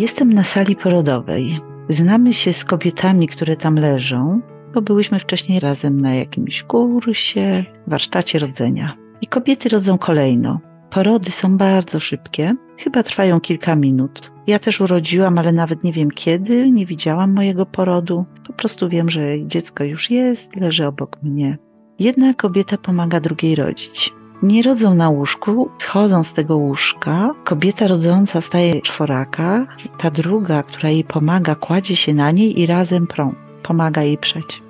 Jestem 0.00 0.32
na 0.32 0.44
sali 0.44 0.76
porodowej. 0.76 1.60
Znamy 1.90 2.32
się 2.32 2.52
z 2.52 2.64
kobietami, 2.64 3.28
które 3.28 3.56
tam 3.56 3.74
leżą, 3.74 4.40
bo 4.74 4.82
byłyśmy 4.82 5.20
wcześniej 5.20 5.60
razem 5.60 6.00
na 6.00 6.14
jakimś 6.14 6.62
kursie, 6.62 7.64
warsztacie 7.86 8.38
rodzenia. 8.38 8.96
I 9.20 9.26
kobiety 9.26 9.68
rodzą 9.68 9.98
kolejno. 9.98 10.60
Porody 10.94 11.30
są 11.30 11.56
bardzo 11.56 12.00
szybkie, 12.00 12.56
chyba 12.78 13.02
trwają 13.02 13.40
kilka 13.40 13.76
minut. 13.76 14.32
Ja 14.46 14.58
też 14.58 14.80
urodziłam, 14.80 15.38
ale 15.38 15.52
nawet 15.52 15.84
nie 15.84 15.92
wiem 15.92 16.10
kiedy, 16.10 16.70
nie 16.70 16.86
widziałam 16.86 17.32
mojego 17.32 17.66
porodu. 17.66 18.24
Po 18.46 18.52
prostu 18.52 18.88
wiem, 18.88 19.10
że 19.10 19.20
dziecko 19.46 19.84
już 19.84 20.10
jest, 20.10 20.56
leży 20.56 20.86
obok 20.86 21.22
mnie. 21.22 21.58
Jedna 21.98 22.34
kobieta 22.34 22.76
pomaga 22.78 23.20
drugiej 23.20 23.54
rodzić. 23.54 24.12
Nie 24.42 24.62
rodzą 24.62 24.94
na 24.94 25.10
łóżku, 25.10 25.70
schodzą 25.78 26.24
z 26.24 26.32
tego 26.32 26.56
łóżka. 26.56 27.30
Kobieta 27.44 27.88
rodząca 27.88 28.40
staje 28.40 28.82
czworaka, 28.82 29.66
ta 29.98 30.10
druga, 30.10 30.62
która 30.62 30.90
jej 30.90 31.04
pomaga, 31.04 31.54
kładzie 31.54 31.96
się 31.96 32.14
na 32.14 32.30
niej 32.30 32.60
i 32.60 32.66
razem 32.66 33.06
prą. 33.06 33.34
Pomaga 33.62 34.02
jej 34.02 34.18
przeć. 34.18 34.63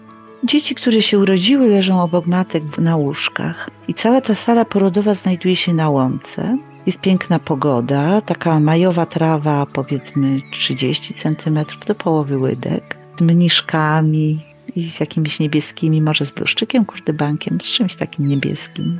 Dzieci, 0.44 0.74
które 0.74 1.02
się 1.02 1.18
urodziły, 1.18 1.68
leżą 1.68 2.02
obok 2.02 2.26
matek 2.26 2.78
na 2.78 2.96
łóżkach 2.96 3.70
i 3.88 3.94
cała 3.94 4.20
ta 4.20 4.34
sala 4.34 4.64
porodowa 4.64 5.14
znajduje 5.14 5.56
się 5.56 5.74
na 5.74 5.90
łące. 5.90 6.58
Jest 6.86 7.00
piękna 7.00 7.38
pogoda, 7.38 8.20
taka 8.20 8.60
majowa 8.60 9.06
trawa, 9.06 9.66
powiedzmy 9.72 10.40
30 10.52 11.14
cm 11.14 11.58
do 11.86 11.94
połowy 11.94 12.38
łydek. 12.38 12.96
z 13.18 13.20
mniszkami 13.20 14.38
i 14.76 14.90
z 14.90 15.00
jakimiś 15.00 15.40
niebieskimi, 15.40 16.02
może 16.02 16.26
z 16.26 16.30
bluszczykiem, 16.30 16.84
kurdybankiem, 16.84 17.58
z 17.60 17.72
czymś 17.72 17.94
takim 17.94 18.28
niebieskim. 18.28 18.98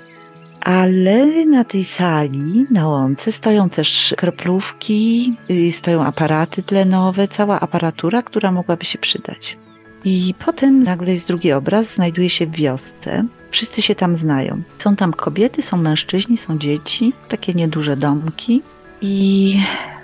Ale 0.61 1.47
na 1.47 1.65
tej 1.65 1.85
sali, 1.85 2.67
na 2.71 2.89
łące, 2.89 3.33
stoją 3.33 3.71
też 3.71 4.15
kroplówki, 4.17 5.33
y, 5.51 5.73
stoją 5.73 6.05
aparaty 6.05 6.63
tlenowe, 6.63 7.29
cała 7.29 7.61
aparatura, 7.61 8.23
która 8.23 8.53
mogłaby 8.53 8.85
się 8.85 8.99
przydać. 8.99 9.57
I 10.05 10.35
potem 10.45 10.83
nagle 10.83 11.15
jest 11.15 11.27
drugi 11.29 11.53
obraz, 11.53 11.95
znajduje 11.95 12.31
się 12.31 12.47
w 12.47 12.51
wiosce. 12.51 13.25
Wszyscy 13.51 13.83
się 13.83 13.95
tam 13.95 14.17
znają. 14.17 14.63
Są 14.79 14.97
tam 14.97 15.13
kobiety, 15.13 15.63
są 15.63 15.77
mężczyźni, 15.77 16.37
są 16.37 16.59
dzieci, 16.59 17.13
takie 17.29 17.55
nieduże 17.55 17.97
domki. 17.97 18.63
I 19.01 19.57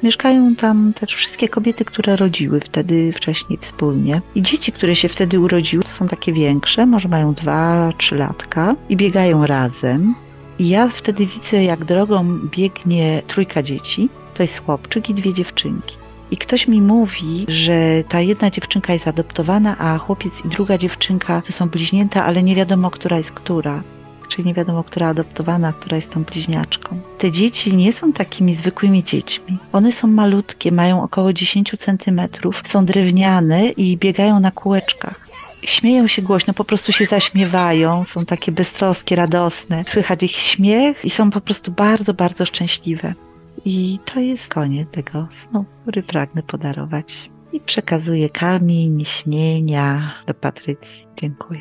mieszkają 0.03 0.57
tam 0.57 0.93
też 0.93 1.15
wszystkie 1.15 1.49
kobiety, 1.49 1.85
które 1.85 2.17
rodziły 2.17 2.61
wtedy 2.61 3.13
wcześniej 3.13 3.59
wspólnie. 3.63 4.23
I 4.35 4.43
dzieci, 4.43 4.73
które 4.73 4.97
się 4.97 5.09
wtedy 5.09 5.41
urodziły, 5.41 5.83
są 5.99 6.09
takie 6.09 6.33
większe, 6.33 6.87
może 6.87 7.09
mają 7.09 7.35
dwa, 7.35 7.93
trzy 7.99 8.17
latka 8.17 8.77
i 8.89 8.97
biegają 8.97 9.47
razem. 9.47 10.15
I 10.59 10.69
ja 10.69 10.89
wtedy 10.89 11.27
widzę, 11.27 11.65
jak 11.65 11.85
drogą 11.85 12.39
biegnie 12.51 13.23
trójka 13.27 13.63
dzieci. 13.63 14.09
To 14.35 14.43
jest 14.43 14.59
chłopczyk 14.59 15.11
i 15.11 15.15
dwie 15.15 15.35
dziewczynki. 15.35 16.00
I 16.31 16.37
ktoś 16.37 16.69
mi 16.69 16.83
mówi, 16.83 17.47
że 17.49 18.05
ta 18.09 18.21
jedna 18.21 18.51
dziewczynka 18.51 18.93
jest 18.93 19.09
adoptowana, 19.09 19.79
a 19.79 19.99
chłopiec 19.99 20.45
i 20.45 20.49
druga 20.49 20.79
dziewczynka 20.79 21.43
to 21.47 21.53
są 21.53 21.69
bliźnięta, 21.69 22.25
ale 22.25 22.43
nie 22.43 22.55
wiadomo, 22.55 22.91
która 22.91 23.17
jest 23.17 23.33
która. 23.33 23.83
Czyli 24.29 24.49
nie 24.49 24.55
wiadomo, 24.55 24.85
która 24.85 25.09
adoptowana, 25.09 25.73
która 25.73 25.97
jest 25.97 26.11
tą 26.11 26.25
bliźniaczką. 26.25 27.01
Te 27.19 27.31
dzieci 27.31 27.77
nie 27.77 27.93
są 27.93 28.13
takimi 28.13 28.55
zwykłymi 28.55 29.05
dziećmi. 29.05 29.59
One 29.73 29.93
są 29.93 30.09
malutkie, 30.09 30.73
mają 30.73 31.03
około 31.03 31.33
10 31.33 31.73
centymetrów, 31.79 32.63
są 32.67 32.85
drewniane 32.85 33.69
i 33.69 33.97
biegają 33.97 34.41
na 34.41 34.51
kółeczkach 34.51 35.31
śmieją 35.63 36.07
się 36.07 36.23
głośno, 36.23 36.55
po 36.55 36.65
prostu 36.65 36.93
się 36.93 37.05
zaśmiewają, 37.07 38.05
są 38.05 38.27
takie 38.27 38.53
beztroskie, 38.53 39.17
radosne. 39.17 39.85
Słychać 39.85 40.23
ich 40.23 40.37
śmiech 40.37 41.05
i 41.05 41.11
są 41.11 41.31
po 41.31 41.41
prostu 41.41 41.73
bardzo, 41.73 42.15
bardzo 42.15 42.47
szczęśliwe. 42.47 43.15
I 43.65 43.99
to 44.15 44.21
jest 44.21 44.49
koniec 44.49 44.91
tego 44.91 45.29
snu, 45.49 45.65
który 45.83 46.03
pragnę 46.03 46.43
podarować. 46.43 47.31
I 47.53 47.61
przekazuję 47.61 48.29
kamień 48.29 49.05
śnienia 49.05 50.15
do 50.27 50.35
Patrycji. 50.35 51.07
Dziękuję. 51.21 51.61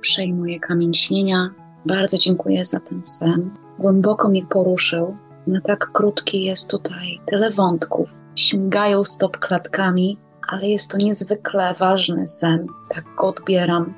Przejmuję 0.00 0.60
kamień 0.60 0.94
śnienia. 0.94 1.50
Bardzo 1.86 2.18
dziękuję 2.18 2.66
za 2.66 2.80
ten 2.80 3.04
sen. 3.04 3.50
Głęboko 3.78 4.28
mnie 4.28 4.46
poruszył. 4.46 5.16
Na 5.46 5.60
tak 5.60 5.90
krótki 5.92 6.44
jest 6.44 6.70
tutaj 6.70 7.20
tyle 7.26 7.50
wątków. 7.50 8.10
Śmigają 8.34 9.04
stop 9.04 9.38
klatkami, 9.38 10.18
ale 10.48 10.68
jest 10.68 10.90
to 10.90 10.98
niezwykle 10.98 11.74
ważny 11.78 12.28
sen. 12.28 12.66
Tak 12.88 13.04
go 13.16 13.26
odbieram 13.26 13.94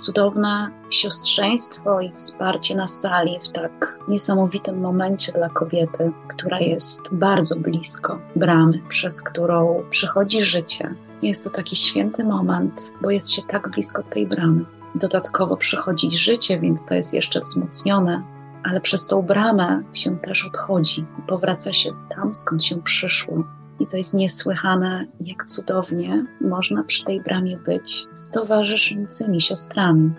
cudowne 0.00 0.70
siostrzeństwo 0.90 2.00
i 2.00 2.12
wsparcie 2.12 2.76
na 2.76 2.86
sali 2.86 3.38
w 3.44 3.48
tak 3.48 3.98
niesamowitym 4.08 4.80
momencie 4.80 5.32
dla 5.32 5.48
kobiety, 5.48 6.12
która 6.28 6.60
jest 6.60 7.02
bardzo 7.12 7.56
blisko 7.56 8.18
bramy, 8.36 8.82
przez 8.88 9.22
którą 9.22 9.84
przechodzi 9.90 10.42
życie. 10.42 10.94
Jest 11.22 11.44
to 11.44 11.50
taki 11.50 11.76
święty 11.76 12.24
moment, 12.24 12.92
bo 13.02 13.10
jest 13.10 13.30
się 13.32 13.42
tak 13.42 13.70
blisko 13.70 14.02
tej 14.02 14.26
bramy. 14.26 14.64
Dodatkowo 14.94 15.56
przychodzi 15.56 16.10
życie, 16.10 16.60
więc 16.60 16.86
to 16.86 16.94
jest 16.94 17.14
jeszcze 17.14 17.40
wzmocnione, 17.40 18.22
ale 18.64 18.80
przez 18.80 19.06
tą 19.06 19.22
bramę 19.22 19.82
się 19.92 20.18
też 20.18 20.46
odchodzi 20.46 21.06
powraca 21.28 21.72
się 21.72 21.90
tam, 22.08 22.34
skąd 22.34 22.64
się 22.64 22.82
przyszło. 22.82 23.44
I 23.80 23.86
to 23.86 23.96
jest 23.96 24.14
niesłychane, 24.14 25.06
jak 25.20 25.46
cudownie 25.46 26.24
można 26.40 26.84
przy 26.84 27.04
tej 27.04 27.20
bramie 27.20 27.56
być 27.56 28.06
z 28.14 28.30
towarzyszącymi 28.30 29.40
siostrami. 29.40 30.10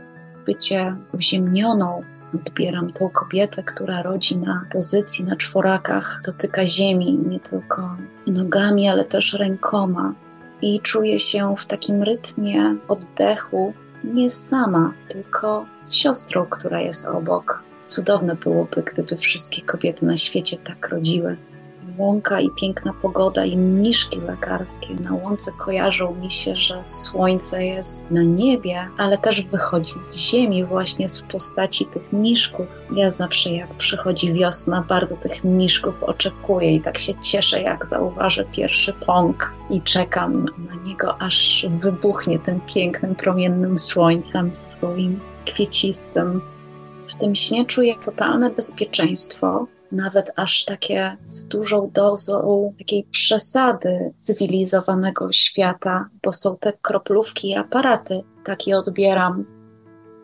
Bycie 0.45 0.95
uziemnioną, 1.13 2.03
odbieram 2.35 2.93
tą 2.93 3.09
kobietę, 3.09 3.63
która 3.63 4.01
rodzi 4.01 4.37
na 4.37 4.65
pozycji 4.71 5.25
na 5.25 5.35
czworakach, 5.35 6.21
dotyka 6.25 6.65
ziemi 6.65 7.19
nie 7.29 7.39
tylko 7.39 7.97
nogami, 8.27 8.89
ale 8.89 9.05
też 9.05 9.33
rękoma. 9.33 10.13
I 10.61 10.79
czuje 10.79 11.19
się 11.19 11.55
w 11.57 11.65
takim 11.65 12.03
rytmie 12.03 12.75
oddechu 12.87 13.73
nie 14.03 14.29
sama, 14.29 14.93
tylko 15.07 15.65
z 15.79 15.93
siostrą, 15.93 16.45
która 16.45 16.81
jest 16.81 17.05
obok. 17.05 17.63
Cudowne 17.85 18.35
byłoby, 18.35 18.83
gdyby 18.93 19.17
wszystkie 19.17 19.61
kobiety 19.61 20.05
na 20.05 20.17
świecie 20.17 20.57
tak 20.57 20.89
rodziły 20.89 21.37
łąka 22.01 22.39
i 22.39 22.49
piękna 22.49 22.93
pogoda 23.01 23.45
i 23.45 23.57
mniszki 23.57 24.19
lekarskie 24.19 24.93
na 24.93 25.13
łące 25.13 25.51
kojarzą 25.57 26.15
mi 26.15 26.31
się, 26.31 26.55
że 26.55 26.83
słońce 26.85 27.65
jest 27.65 28.11
na 28.11 28.21
niebie, 28.21 28.87
ale 28.97 29.17
też 29.17 29.41
wychodzi 29.41 29.93
z 29.99 30.17
ziemi 30.17 30.65
właśnie 30.65 31.09
z 31.09 31.21
postaci 31.21 31.85
tych 31.85 32.13
mniszków. 32.13 32.67
Ja 32.95 33.11
zawsze 33.11 33.49
jak 33.49 33.73
przychodzi 33.73 34.33
wiosna, 34.33 34.85
bardzo 34.89 35.15
tych 35.15 35.43
mniszków 35.43 36.03
oczekuję 36.03 36.75
i 36.75 36.81
tak 36.81 36.99
się 36.99 37.13
cieszę, 37.21 37.61
jak 37.61 37.87
zauważę 37.87 38.45
pierwszy 38.51 38.93
pąk 38.93 39.53
i 39.69 39.81
czekam 39.81 40.45
na 40.69 40.75
niego, 40.83 41.21
aż 41.21 41.65
wybuchnie 41.69 42.39
tym 42.39 42.61
pięknym, 42.73 43.15
promiennym 43.15 43.79
słońcem 43.79 44.53
swoim 44.53 45.19
kwiecistym. 45.45 46.41
W 47.07 47.15
tym 47.15 47.35
śnie 47.35 47.65
czuję 47.65 47.95
totalne 47.95 48.49
bezpieczeństwo, 48.49 49.67
nawet 49.91 50.31
aż 50.35 50.65
takie 50.65 51.17
z 51.25 51.45
dużą 51.45 51.91
dozą 51.93 52.73
takiej 52.77 53.03
przesady 53.03 54.13
cywilizowanego 54.17 55.31
świata, 55.31 56.09
bo 56.23 56.33
są 56.33 56.57
te 56.57 56.73
kroplówki 56.81 57.49
i 57.49 57.55
aparaty, 57.55 58.21
tak 58.45 58.67
je 58.67 58.77
odbieram. 58.77 59.45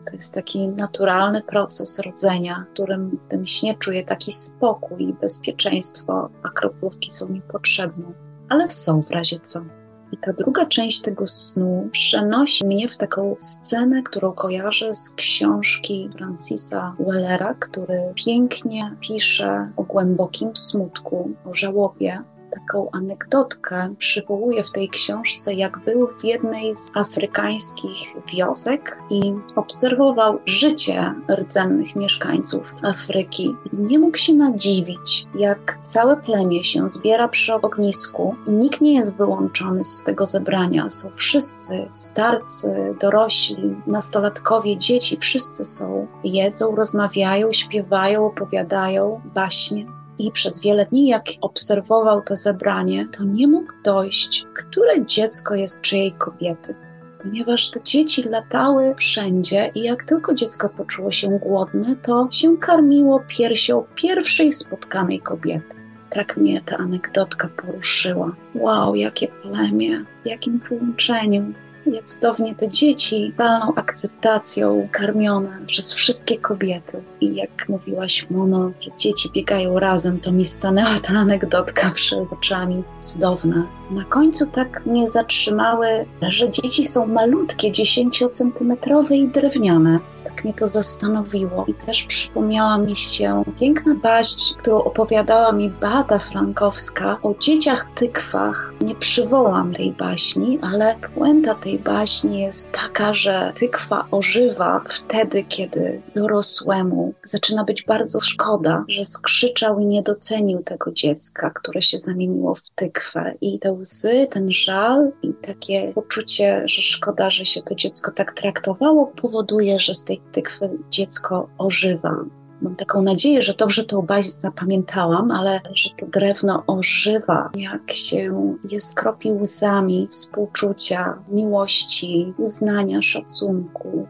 To 0.06 0.16
jest 0.16 0.34
taki 0.34 0.68
naturalny 0.68 1.42
proces 1.42 1.98
rodzenia, 1.98 2.64
w 2.70 2.72
którym 2.72 3.18
w 3.26 3.30
tym 3.30 3.46
śnie 3.46 3.76
czuję 3.78 4.04
taki 4.04 4.32
spokój 4.32 5.02
i 5.02 5.12
bezpieczeństwo, 5.12 6.30
a 6.42 6.48
kroplówki 6.48 7.10
są 7.10 7.28
mi 7.28 7.42
potrzebne, 7.42 8.04
ale 8.48 8.70
są 8.70 9.02
w 9.02 9.10
razie 9.10 9.40
co. 9.40 9.77
I 10.12 10.16
ta 10.16 10.32
druga 10.32 10.66
część 10.66 11.00
tego 11.00 11.26
snu 11.26 11.88
przenosi 11.92 12.66
mnie 12.66 12.88
w 12.88 12.96
taką 12.96 13.36
scenę, 13.38 14.02
którą 14.02 14.32
kojarzę 14.32 14.94
z 14.94 15.10
książki 15.10 16.10
Francisa 16.16 16.96
Wellera, 16.98 17.54
który 17.54 17.98
pięknie 18.14 18.96
pisze 19.00 19.70
o 19.76 19.82
głębokim 19.82 20.56
smutku, 20.56 21.30
o 21.44 21.54
żałobie, 21.54 22.18
taką 22.50 22.88
anegdotkę 22.92 23.94
przywołuje 23.98 24.62
w 24.62 24.72
tej 24.72 24.88
książce, 24.88 25.54
jak 25.54 25.78
był 25.78 26.08
w 26.20 26.24
jednej 26.24 26.74
z 26.74 26.96
afrykańskich 26.96 27.98
wiosek 28.34 28.98
i 29.10 29.32
obserwował 29.56 30.38
życie 30.46 31.14
rdzennych 31.30 31.96
mieszkańców 31.96 32.72
Afryki. 32.82 33.54
Nie 33.72 33.98
mógł 33.98 34.16
się 34.16 34.34
nadziwić, 34.34 35.26
jak 35.34 35.78
całe 35.82 36.16
plemię 36.16 36.64
się 36.64 36.88
zbiera 36.88 37.28
przy 37.28 37.54
ognisku 37.54 38.34
i 38.46 38.50
nikt 38.50 38.80
nie 38.80 38.94
jest 38.94 39.16
wyłączony 39.16 39.84
z 39.84 40.04
tego 40.04 40.26
zebrania. 40.26 40.90
Są 40.90 41.10
wszyscy, 41.10 41.88
starcy, 41.92 42.94
dorośli, 43.00 43.76
nastolatkowie, 43.86 44.76
dzieci, 44.76 45.16
wszyscy 45.20 45.64
są. 45.64 46.06
Jedzą, 46.24 46.76
rozmawiają, 46.76 47.52
śpiewają, 47.52 48.26
opowiadają 48.26 49.20
baśnie 49.34 49.97
i 50.18 50.32
przez 50.32 50.62
wiele 50.62 50.86
dni, 50.86 51.08
jak 51.08 51.24
obserwował 51.40 52.22
to 52.22 52.36
zebranie, 52.36 53.08
to 53.16 53.24
nie 53.24 53.48
mógł 53.48 53.72
dojść, 53.84 54.46
które 54.54 55.06
dziecko 55.06 55.54
jest 55.54 55.80
czyjej 55.80 56.12
kobiety. 56.12 56.74
Ponieważ 57.22 57.70
te 57.70 57.82
dzieci 57.82 58.22
latały 58.22 58.94
wszędzie 58.94 59.70
i 59.74 59.82
jak 59.82 60.04
tylko 60.04 60.34
dziecko 60.34 60.68
poczuło 60.68 61.10
się 61.10 61.38
głodne, 61.38 61.96
to 61.96 62.28
się 62.30 62.56
karmiło 62.56 63.20
piersią 63.28 63.84
pierwszej 63.94 64.52
spotkanej 64.52 65.20
kobiety. 65.20 65.76
Tak 66.10 66.36
mnie 66.36 66.60
ta 66.60 66.76
anegdotka 66.76 67.48
poruszyła. 67.48 68.36
Wow, 68.54 68.94
jakie 68.94 69.28
plemię, 69.28 70.04
w 70.24 70.26
jakim 70.26 70.60
połączeniu 70.60 71.52
jak 71.94 72.04
cudownie 72.04 72.54
te 72.54 72.68
dzieci 72.68 73.32
pełną 73.36 73.74
akceptacją 73.74 74.88
karmione 74.92 75.58
przez 75.66 75.94
wszystkie 75.94 76.38
kobiety. 76.38 77.02
I 77.20 77.34
jak 77.34 77.68
mówiłaś, 77.68 78.26
Mono, 78.30 78.70
że 78.80 78.90
dzieci 78.98 79.30
biegają 79.34 79.78
razem, 79.78 80.20
to 80.20 80.32
mi 80.32 80.44
stanęła 80.44 81.00
ta 81.00 81.14
anegdotka 81.14 81.90
przed 81.90 82.32
oczami. 82.32 82.82
Cudowna. 83.00 83.66
Na 83.90 84.04
końcu 84.04 84.46
tak 84.46 84.86
mnie 84.86 85.08
zatrzymały, 85.08 85.88
że 86.22 86.50
dzieci 86.50 86.84
są 86.84 87.06
malutkie, 87.06 87.72
10-centymetrowe 87.72 89.14
i 89.14 89.28
drewniane. 89.28 89.98
Tak 90.38 90.44
mnie 90.44 90.54
to 90.54 90.66
zastanowiło. 90.66 91.64
I 91.68 91.74
też 91.74 92.04
przypomniała 92.04 92.78
mi 92.78 92.96
się 92.96 93.44
piękna 93.60 93.94
baść, 93.94 94.54
którą 94.58 94.82
opowiadała 94.82 95.52
mi 95.52 95.70
Beata 95.70 96.18
Frankowska 96.18 97.18
o 97.22 97.34
dzieciach 97.34 97.86
tykwach. 97.94 98.72
Nie 98.80 98.94
przywołam 98.94 99.72
tej 99.72 99.92
baśni, 99.92 100.58
ale 100.62 100.96
puenta 101.14 101.54
tej 101.54 101.78
baśni 101.78 102.40
jest 102.40 102.72
taka, 102.72 103.14
że 103.14 103.52
tykwa 103.54 104.06
ożywa 104.10 104.84
wtedy, 104.88 105.44
kiedy 105.44 106.02
dorosłemu 106.16 107.14
zaczyna 107.24 107.64
być 107.64 107.82
bardzo 107.82 108.20
szkoda, 108.20 108.84
że 108.88 109.04
skrzyczał 109.04 109.78
i 109.80 109.86
nie 109.86 110.02
docenił 110.02 110.62
tego 110.62 110.92
dziecka, 110.92 111.50
które 111.50 111.82
się 111.82 111.98
zamieniło 111.98 112.54
w 112.54 112.70
tykwę. 112.70 113.34
I 113.40 113.58
te 113.58 113.72
łzy, 113.72 114.26
ten 114.30 114.52
żal 114.52 115.12
i 115.22 115.32
takie 115.34 115.92
poczucie, 115.94 116.62
że 116.66 116.82
szkoda, 116.82 117.30
że 117.30 117.44
się 117.44 117.62
to 117.62 117.74
dziecko 117.74 118.12
tak 118.12 118.32
traktowało, 118.32 119.06
powoduje, 119.06 119.78
że 119.78 119.94
z 119.94 120.04
tej 120.04 120.20
tykwy 120.32 120.78
dziecko 120.90 121.48
ożywa. 121.58 122.14
Mam 122.62 122.76
taką 122.76 123.02
nadzieję, 123.02 123.42
że 123.42 123.54
dobrze 123.54 123.84
tą 123.84 124.02
baść 124.02 124.40
zapamiętałam, 124.40 125.30
ale 125.30 125.60
że 125.74 125.90
to 125.90 126.06
drewno 126.06 126.62
ożywa, 126.66 127.50
jak 127.54 127.92
się 127.92 128.54
je 128.70 128.80
skropi 128.80 129.32
łzami 129.32 130.06
współczucia, 130.10 131.18
miłości, 131.28 132.34
uznania, 132.38 133.02
szacunku. 133.02 134.06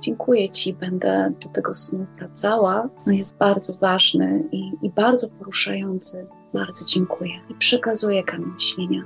Dziękuję 0.00 0.50
Ci, 0.50 0.74
będę 0.74 1.32
do 1.42 1.48
tego 1.48 1.74
snu 1.74 2.06
wracała. 2.18 2.88
No 3.06 3.12
jest 3.12 3.36
bardzo 3.36 3.74
ważny 3.74 4.48
i, 4.52 4.72
i 4.82 4.90
bardzo 4.90 5.28
poruszający. 5.28 6.26
Bardzo 6.54 6.84
dziękuję 6.84 7.32
i 7.50 7.54
przekazuję 7.54 8.22
kamień 8.22 8.58
śnienia. 8.58 9.02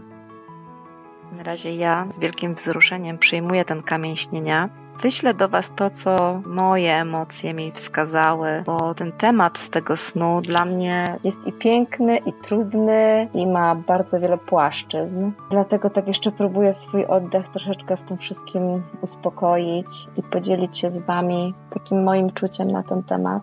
Na 1.32 1.42
razie 1.42 1.76
ja 1.76 2.06
z 2.10 2.18
wielkim 2.18 2.54
wzruszeniem 2.54 3.18
przyjmuję 3.18 3.64
ten 3.64 3.82
kamień 3.82 4.16
śnienia 4.16 4.68
Wyślę 5.02 5.34
do 5.34 5.48
Was 5.48 5.72
to, 5.76 5.90
co 5.90 6.40
moje 6.46 6.94
emocje 6.94 7.54
mi 7.54 7.72
wskazały, 7.72 8.62
bo 8.66 8.94
ten 8.94 9.12
temat 9.12 9.58
z 9.58 9.70
tego 9.70 9.96
snu 9.96 10.40
dla 10.40 10.64
mnie 10.64 11.18
jest 11.24 11.46
i 11.46 11.52
piękny, 11.52 12.16
i 12.16 12.32
trudny, 12.32 13.28
i 13.34 13.46
ma 13.46 13.74
bardzo 13.74 14.20
wiele 14.20 14.38
płaszczyzn. 14.38 15.30
Dlatego 15.50 15.90
tak 15.90 16.08
jeszcze 16.08 16.32
próbuję 16.32 16.72
swój 16.72 17.06
oddech 17.06 17.48
troszeczkę 17.48 17.96
w 17.96 18.04
tym 18.04 18.18
wszystkim 18.18 18.82
uspokoić 19.02 19.86
i 20.16 20.22
podzielić 20.22 20.78
się 20.78 20.90
z 20.90 20.98
Wami 20.98 21.54
takim 21.70 22.04
moim 22.04 22.30
czuciem 22.32 22.70
na 22.70 22.82
ten 22.82 23.02
temat. 23.02 23.42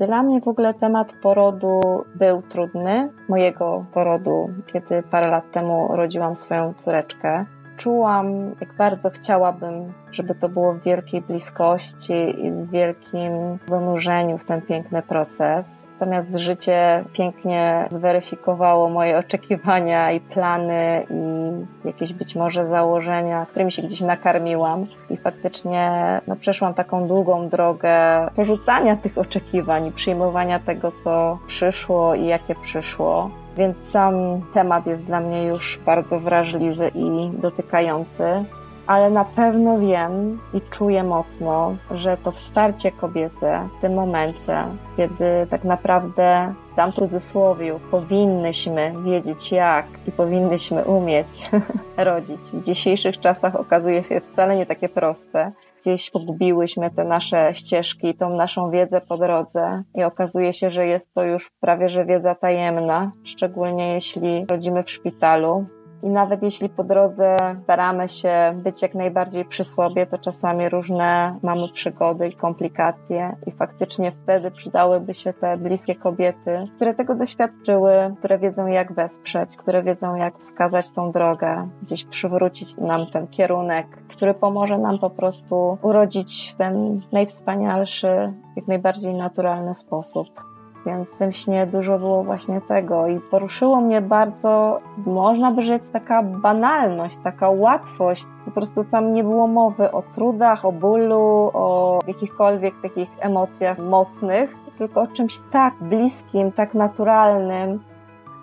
Dla 0.00 0.22
mnie 0.22 0.40
w 0.40 0.48
ogóle 0.48 0.74
temat 0.74 1.12
porodu 1.22 1.80
był 2.14 2.42
trudny, 2.42 3.12
mojego 3.28 3.84
porodu, 3.94 4.50
kiedy 4.72 5.02
parę 5.02 5.28
lat 5.28 5.52
temu 5.52 5.88
rodziłam 5.96 6.36
swoją 6.36 6.74
córeczkę 6.78 7.46
czułam, 7.76 8.54
jak 8.60 8.74
bardzo 8.74 9.10
chciałabym, 9.10 9.92
żeby 10.12 10.34
to 10.34 10.48
było 10.48 10.72
w 10.72 10.82
wielkiej 10.82 11.20
bliskości 11.20 12.46
i 12.46 12.50
w 12.50 12.70
wielkim 12.70 13.58
zanurzeniu 13.66 14.38
w 14.38 14.44
ten 14.44 14.62
piękny 14.62 15.02
proces. 15.02 15.86
Natomiast 16.00 16.36
życie 16.36 17.04
pięknie 17.12 17.86
zweryfikowało 17.90 18.88
moje 18.88 19.18
oczekiwania 19.24 20.12
i 20.12 20.20
plany 20.20 21.06
i 21.10 21.86
jakieś 21.86 22.12
być 22.12 22.36
może 22.36 22.68
założenia, 22.68 23.46
którymi 23.50 23.72
się 23.72 23.82
gdzieś 23.82 24.00
nakarmiłam. 24.00 24.86
I 25.10 25.16
faktycznie 25.16 25.90
no, 26.26 26.36
przeszłam 26.36 26.74
taką 26.74 27.08
długą 27.08 27.48
drogę 27.48 27.94
porzucania 28.36 28.96
tych 28.96 29.18
oczekiwań 29.18 29.86
i 29.86 29.92
przyjmowania 29.92 30.58
tego, 30.58 30.92
co 30.92 31.38
przyszło 31.46 32.14
i 32.14 32.26
jakie 32.26 32.54
przyszło. 32.54 33.30
Więc 33.56 33.90
sam 33.90 34.14
temat 34.52 34.86
jest 34.86 35.04
dla 35.04 35.20
mnie 35.20 35.44
już 35.44 35.78
bardzo 35.86 36.20
wrażliwy 36.20 36.90
i 36.94 37.30
dotykający, 37.38 38.44
ale 38.86 39.10
na 39.10 39.24
pewno 39.24 39.78
wiem 39.78 40.40
i 40.54 40.60
czuję 40.70 41.04
mocno, 41.04 41.76
że 41.90 42.16
to 42.16 42.32
wsparcie 42.32 42.92
kobiece 42.92 43.68
w 43.78 43.80
tym 43.80 43.94
momencie, 43.94 44.64
kiedy 44.96 45.46
tak 45.50 45.64
naprawdę 45.64 46.54
dam 46.76 46.92
cudzysłowiu, 46.92 47.80
powinnyśmy 47.90 48.94
wiedzieć 49.04 49.52
jak 49.52 49.86
i 50.06 50.12
powinnyśmy 50.12 50.84
umieć 50.84 51.50
rodzić. 51.96 52.40
W 52.40 52.60
dzisiejszych 52.60 53.20
czasach 53.20 53.56
okazuje 53.56 54.04
się 54.04 54.20
wcale 54.20 54.56
nie 54.56 54.66
takie 54.66 54.88
proste 54.88 55.52
gdzieś 55.84 56.10
pogubiłyśmy 56.10 56.90
te 56.90 57.04
nasze 57.04 57.54
ścieżki, 57.54 58.14
tą 58.14 58.36
naszą 58.36 58.70
wiedzę 58.70 59.00
po 59.00 59.18
drodze 59.18 59.82
i 59.94 60.02
okazuje 60.02 60.52
się, 60.52 60.70
że 60.70 60.86
jest 60.86 61.14
to 61.14 61.24
już 61.24 61.50
prawie 61.60 61.88
że 61.88 62.04
wiedza 62.04 62.34
tajemna, 62.34 63.12
szczególnie 63.24 63.94
jeśli 63.94 64.46
rodzimy 64.50 64.82
w 64.82 64.90
szpitalu. 64.90 65.66
I 66.04 66.10
nawet 66.10 66.42
jeśli 66.42 66.68
po 66.68 66.84
drodze 66.84 67.36
staramy 67.62 68.08
się 68.08 68.60
być 68.64 68.82
jak 68.82 68.94
najbardziej 68.94 69.44
przy 69.44 69.64
sobie, 69.64 70.06
to 70.06 70.18
czasami 70.18 70.68
różne 70.68 71.38
mamy 71.42 71.68
przygody 71.68 72.28
i 72.28 72.32
komplikacje, 72.32 73.36
i 73.46 73.52
faktycznie 73.52 74.12
wtedy 74.12 74.50
przydałyby 74.50 75.14
się 75.14 75.32
te 75.32 75.56
bliskie 75.56 75.94
kobiety, 75.94 76.66
które 76.76 76.94
tego 76.94 77.14
doświadczyły, 77.14 78.14
które 78.18 78.38
wiedzą 78.38 78.66
jak 78.66 78.92
wesprzeć, 78.92 79.56
które 79.56 79.82
wiedzą 79.82 80.14
jak 80.14 80.38
wskazać 80.38 80.90
tą 80.90 81.12
drogę, 81.12 81.68
gdzieś 81.82 82.04
przywrócić 82.04 82.76
nam 82.76 83.06
ten 83.06 83.26
kierunek, 83.26 83.86
który 84.08 84.34
pomoże 84.34 84.78
nam 84.78 84.98
po 84.98 85.10
prostu 85.10 85.78
urodzić 85.82 86.52
w 86.54 86.56
ten 86.56 87.00
najwspanialszy, 87.12 88.32
jak 88.56 88.68
najbardziej 88.68 89.14
naturalny 89.14 89.74
sposób. 89.74 90.53
Więc 90.86 91.14
w 91.14 91.18
tym 91.18 91.32
śnie 91.32 91.66
dużo 91.66 91.98
było 91.98 92.24
właśnie 92.24 92.60
tego 92.60 93.06
i 93.06 93.20
poruszyło 93.20 93.80
mnie 93.80 94.00
bardzo, 94.00 94.80
można 95.06 95.50
by 95.50 95.62
rzec, 95.62 95.90
taka 95.90 96.22
banalność, 96.22 97.16
taka 97.24 97.50
łatwość. 97.50 98.26
Po 98.44 98.50
prostu 98.50 98.84
tam 98.84 99.12
nie 99.12 99.24
było 99.24 99.46
mowy 99.46 99.92
o 99.92 100.02
trudach, 100.02 100.64
o 100.64 100.72
bólu, 100.72 101.50
o 101.54 101.98
jakichkolwiek 102.06 102.74
takich 102.82 103.08
emocjach 103.20 103.78
mocnych, 103.78 104.54
tylko 104.78 105.02
o 105.02 105.06
czymś 105.06 105.40
tak 105.50 105.74
bliskim, 105.80 106.52
tak 106.52 106.74
naturalnym. 106.74 107.80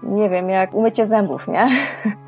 Nie 0.03 0.29
wiem, 0.29 0.49
jak 0.49 0.73
umycie 0.73 1.07
zębów, 1.07 1.47
nie? 1.47 1.67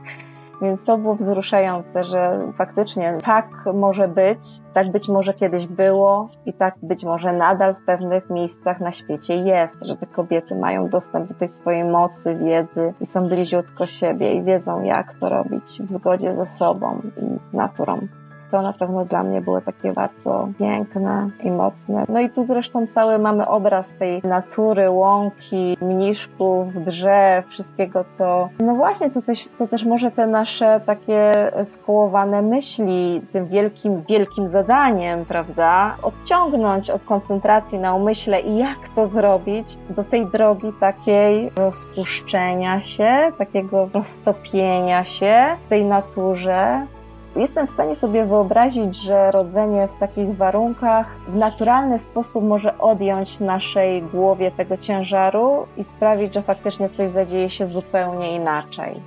Więc 0.63 0.85
to 0.85 0.97
było 0.97 1.15
wzruszające, 1.15 2.03
że 2.03 2.51
faktycznie 2.55 3.17
tak 3.25 3.47
może 3.73 4.07
być, 4.07 4.39
tak 4.73 4.91
być 4.91 5.09
może 5.09 5.33
kiedyś 5.33 5.67
było 5.67 6.27
i 6.45 6.53
tak 6.53 6.75
być 6.81 7.05
może 7.05 7.33
nadal 7.33 7.75
w 7.75 7.85
pewnych 7.85 8.29
miejscach 8.29 8.79
na 8.79 8.91
świecie 8.91 9.35
jest, 9.35 9.77
że 9.81 9.97
te 9.97 10.05
kobiety 10.05 10.55
mają 10.55 10.89
dostęp 10.89 11.27
do 11.27 11.33
tej 11.33 11.47
swojej 11.47 11.83
mocy, 11.83 12.35
wiedzy 12.35 12.93
i 13.01 13.05
są 13.05 13.27
bliziutko 13.27 13.87
siebie 13.87 14.33
i 14.33 14.43
wiedzą, 14.43 14.81
jak 14.81 15.13
to 15.19 15.29
robić 15.29 15.81
w 15.81 15.89
zgodzie 15.89 16.35
ze 16.35 16.45
sobą 16.45 17.01
i 17.17 17.45
z 17.45 17.53
naturą 17.53 18.07
to 18.53 18.61
na 18.61 18.73
pewno 18.73 19.05
dla 19.05 19.23
mnie 19.23 19.41
było 19.41 19.61
takie 19.61 19.93
bardzo 19.93 20.47
piękne 20.59 21.29
i 21.43 21.51
mocne. 21.51 22.05
No 22.09 22.19
i 22.19 22.29
tu 22.29 22.45
zresztą 22.45 22.87
cały 22.87 23.19
mamy 23.19 23.47
obraz 23.47 23.93
tej 23.99 24.21
natury, 24.23 24.89
łąki, 24.89 25.77
mniszków, 25.81 26.85
drzew, 26.85 27.47
wszystkiego, 27.47 28.05
co, 28.09 28.49
no 28.59 28.75
właśnie, 28.75 29.09
co 29.09 29.21
też, 29.21 29.49
co 29.55 29.67
też 29.67 29.85
może 29.85 30.11
te 30.11 30.27
nasze 30.27 30.81
takie 30.85 31.31
skołowane 31.65 32.41
myśli 32.41 33.21
tym 33.31 33.47
wielkim, 33.47 34.03
wielkim 34.09 34.49
zadaniem, 34.49 35.25
prawda, 35.25 35.95
odciągnąć 36.01 36.89
od 36.89 37.03
koncentracji 37.03 37.79
na 37.79 37.93
umyśle 37.93 38.41
i 38.41 38.57
jak 38.57 38.89
to 38.95 39.07
zrobić 39.07 39.77
do 39.89 40.03
tej 40.03 40.25
drogi 40.25 40.73
takiej 40.79 41.51
rozpuszczenia 41.55 42.79
się, 42.79 43.31
takiego 43.37 43.89
roztopienia 43.93 45.05
się 45.05 45.57
w 45.65 45.69
tej 45.69 45.85
naturze, 45.85 46.87
Jestem 47.35 47.67
w 47.67 47.69
stanie 47.69 47.95
sobie 47.95 48.25
wyobrazić, 48.25 48.95
że 48.95 49.31
rodzenie 49.31 49.87
w 49.87 49.95
takich 49.95 50.37
warunkach 50.37 51.07
w 51.27 51.35
naturalny 51.35 51.97
sposób 51.97 52.43
może 52.43 52.77
odjąć 52.77 53.39
naszej 53.39 54.01
głowie 54.01 54.51
tego 54.51 54.77
ciężaru 54.77 55.67
i 55.77 55.83
sprawić, 55.83 56.33
że 56.33 56.41
faktycznie 56.41 56.89
coś 56.89 57.11
zadzieje 57.11 57.49
się 57.49 57.67
zupełnie 57.67 58.35
inaczej. 58.35 59.01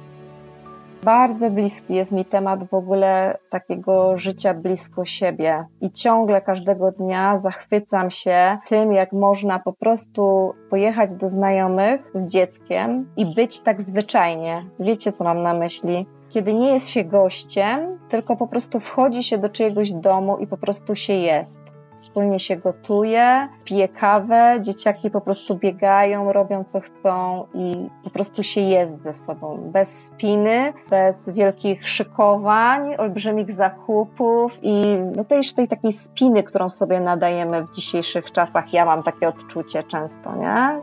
Bardzo 1.05 1.51
bliski 1.51 1.95
jest 1.95 2.13
mi 2.13 2.25
temat 2.25 2.69
w 2.69 2.75
ogóle 2.75 3.39
takiego 3.51 4.19
życia 4.19 4.55
blisko 4.55 5.05
siebie 5.05 5.65
i 5.81 5.91
ciągle 5.91 6.41
każdego 6.41 6.93
dnia 6.93 7.39
zachwycam 7.39 8.11
się 8.11 8.59
tym, 8.69 8.93
jak 8.93 9.13
można 9.13 9.59
po 9.59 9.73
prostu 9.73 10.55
pojechać 10.71 11.15
do 11.15 11.29
znajomych 11.29 12.11
z 12.15 12.27
dzieckiem 12.27 13.11
i 13.17 13.35
być 13.35 13.61
tak 13.61 13.83
zwyczajnie. 13.83 14.65
Wiecie, 14.81 15.13
co 15.13 15.25
mam 15.25 15.43
na 15.43 15.55
myśli? 15.55 16.07
Kiedy 16.29 16.55
nie 16.55 16.75
jest 16.75 16.89
się 16.89 17.05
gościem, 17.05 17.99
tylko 18.09 18.37
po 18.37 18.47
prostu 18.47 18.81
wchodzi 18.81 19.23
się 19.23 19.39
do 19.39 19.49
czyjegoś 19.49 19.93
domu 19.93 20.39
i 20.39 20.47
po 20.47 20.57
prostu 20.57 20.97
się 20.97 21.15
jest. 21.15 21.61
Wspólnie 21.97 22.41
się 22.41 22.57
gotuje, 22.57 23.49
pije 23.65 23.89
kawę, 23.89 24.57
dzieciaki 24.61 25.11
po 25.11 25.21
prostu 25.21 25.57
biegają, 25.57 26.33
robią 26.33 26.65
co 26.65 26.81
chcą 26.81 27.47
i 27.55 27.89
po 28.05 28.11
prostu 28.11 28.43
się 28.43 28.61
jest 28.61 29.03
ze 29.03 29.15
sobą. 29.15 29.71
Bez 29.73 30.05
spiny, 30.05 30.73
bez 30.91 31.31
wielkich 31.31 31.89
szykowań, 31.89 32.97
olbrzymich 32.99 33.53
zakupów 33.53 34.59
i 34.63 34.83
no 35.17 35.25
też 35.25 35.53
tej 35.53 35.69
takiej 35.69 35.93
spiny, 35.93 36.43
którą 36.43 36.71
sobie 36.71 37.01
nadajemy 37.01 37.63
w 37.63 37.71
dzisiejszych 37.71 38.33
czasach. 38.33 38.73
Ja 38.73 38.85
mam 38.85 39.03
takie 39.03 39.29
odczucie 39.29 39.83
często, 39.83 40.37
nie? 40.37 40.83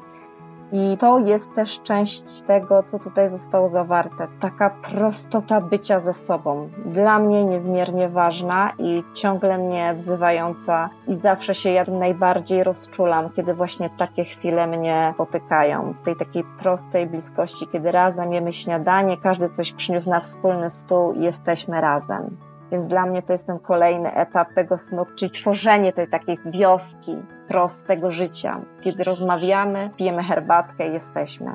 I 0.76 0.98
to 0.98 1.20
jest 1.20 1.56
też 1.56 1.82
część 1.82 2.42
tego, 2.42 2.84
co 2.84 3.00
tutaj 3.00 3.30
zostało 3.30 3.70
zawarte. 3.70 4.28
Taka 4.40 4.70
prostota 4.70 5.62
bycia 5.62 6.00
ze 6.00 6.14
sobą. 6.14 6.70
Dla 6.86 7.20
mnie 7.20 7.46
niezmiernie 7.46 8.10
ważna 8.10 8.74
i 8.78 9.04
ciągle 9.14 9.58
mnie 9.58 9.94
wzywająca, 9.94 10.90
i 11.08 11.16
zawsze 11.16 11.56
się 11.56 11.72
jak 11.72 11.88
najbardziej 11.88 12.64
rozczulam, 12.64 13.30
kiedy 13.30 13.54
właśnie 13.54 13.90
takie 13.98 14.26
chwile 14.26 14.68
mnie 14.68 15.12
spotykają. 15.16 15.94
W 16.02 16.06
tej 16.06 16.16
takiej 16.16 16.44
prostej 16.60 17.08
bliskości, 17.08 17.68
kiedy 17.68 17.92
razem 17.92 18.34
jemy 18.34 18.54
śniadanie, 18.54 19.18
każdy 19.18 19.50
coś 19.50 19.74
przyniósł 19.74 20.10
na 20.10 20.20
wspólny 20.20 20.70
stół 20.70 21.14
i 21.14 21.24
jesteśmy 21.24 21.82
razem. 21.82 22.38
Więc 22.74 22.88
dla 22.88 23.06
mnie 23.06 23.22
to 23.22 23.34
jest 23.34 23.48
ten 23.48 23.60
kolejny 23.60 24.14
etap 24.14 24.54
tego 24.54 24.78
snu, 24.78 25.06
czyli 25.16 25.32
tworzenie 25.32 25.94
tej 25.94 26.08
takiej 26.08 26.40
wioski 26.46 27.18
prostego 27.48 28.12
życia, 28.12 28.62
kiedy 28.82 29.04
rozmawiamy, 29.04 29.90
pijemy 29.98 30.24
herbatkę 30.24 30.90
i 30.90 30.94
jesteśmy. 30.94 31.54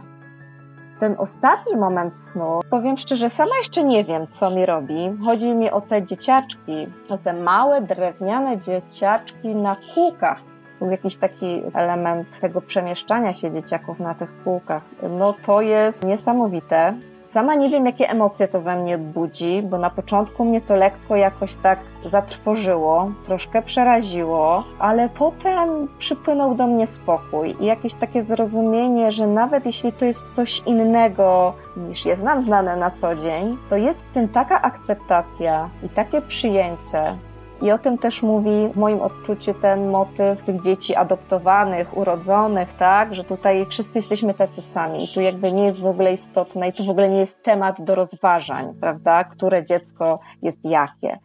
Ten 1.01 1.15
ostatni 1.19 1.77
moment 1.77 2.17
snu, 2.17 2.61
powiem 2.71 2.97
szczerze, 2.97 3.29
sama 3.29 3.57
jeszcze 3.57 3.85
nie 3.85 4.05
wiem, 4.05 4.27
co 4.27 4.51
mi 4.51 4.67
robi. 4.67 5.19
Chodzi 5.25 5.55
mi 5.55 5.71
o 5.71 5.81
te 5.81 6.03
dzieciaczki, 6.03 6.87
o 7.09 7.19
te 7.19 7.33
małe, 7.33 7.83
drewniane 7.83 8.59
dzieciaczki 8.59 9.55
na 9.55 9.77
kółkach. 9.95 10.39
Był 10.79 10.91
jakiś 10.91 11.17
taki 11.17 11.63
element 11.75 12.41
tego 12.41 12.61
przemieszczania 12.61 13.33
się 13.33 13.51
dzieciaków 13.51 14.01
na 14.01 14.15
tych 14.15 14.43
kółkach. 14.45 14.83
No 15.11 15.35
to 15.47 15.61
jest 15.61 16.05
niesamowite. 16.05 16.95
Sama 17.29 17.55
nie 17.55 17.69
wiem, 17.69 17.87
jakie 17.87 18.11
emocje 18.11 18.49
to 18.49 18.61
we 18.61 18.77
mnie 18.77 18.99
budzi, 18.99 19.63
bo 19.63 19.79
na 19.79 19.91
początku 19.91 20.45
mnie 20.45 20.61
to 20.61 20.77
lekko 20.77 21.17
jakoś 21.17 21.55
tak 21.55 21.79
zatrwożyło, 22.05 23.11
troszkę 23.27 23.63
przeraziło, 23.63 24.65
ale 24.79 25.09
potem 25.09 25.89
przypłynął 25.99 26.55
do 26.55 26.67
mnie 26.67 26.87
spokój 26.87 27.57
i 27.61 27.67
jakieś 27.67 27.95
takie 27.95 28.23
zrozumienie, 28.23 29.13
że 29.13 29.27
nawet 29.27 29.67
jeśli 29.67 29.93
to 29.93 30.05
jest 30.05 30.27
coś 30.33 30.63
innego 30.67 31.55
niż 31.77 32.07
jest 32.07 32.23
nam 32.23 32.41
znane 32.41 32.77
na 32.77 32.91
co 32.91 33.15
dzień, 33.15 33.57
to 33.71 33.77
jest 33.77 34.07
w 34.07 34.13
tym 34.13 34.29
taka 34.29 34.63
akceptacja 34.63 35.71
i 35.83 35.89
takie 35.89 36.23
przyjęcie, 36.23 37.17
i 37.63 37.71
o 37.71 37.79
tym 37.79 37.99
też 37.99 38.23
mówi 38.23 38.69
w 38.73 38.77
moim 38.77 39.01
odczuciu 39.01 39.55
ten 39.55 39.91
motyw 39.91 40.43
tych 40.43 40.61
dzieci 40.61 40.95
adoptowanych, 40.95 41.97
urodzonych, 41.97 42.73
tak, 42.73 43.15
że 43.15 43.25
tutaj 43.25 43.67
wszyscy 43.67 43.99
jesteśmy 43.99 44.35
tacy 44.35 44.63
sami. 44.63 45.05
I 45.05 45.09
tu 45.15 45.21
jakby 45.21 45.53
nie 45.53 45.65
jest 45.65 45.83
w 45.83 45.87
ogóle 45.87 46.13
istotne 46.13 46.69
i 46.69 46.73
tu 46.73 46.85
w 46.85 46.91
ogóle 46.91 47.09
nie 47.09 47.21
jest 47.21 47.43
temat 47.43 47.77
do 47.85 47.95
rozważań, 47.95 48.75
prawda, 48.81 49.25
które 49.25 49.65
dziecko 49.65 50.21
jest 50.43 50.65
jakie. 50.65 51.19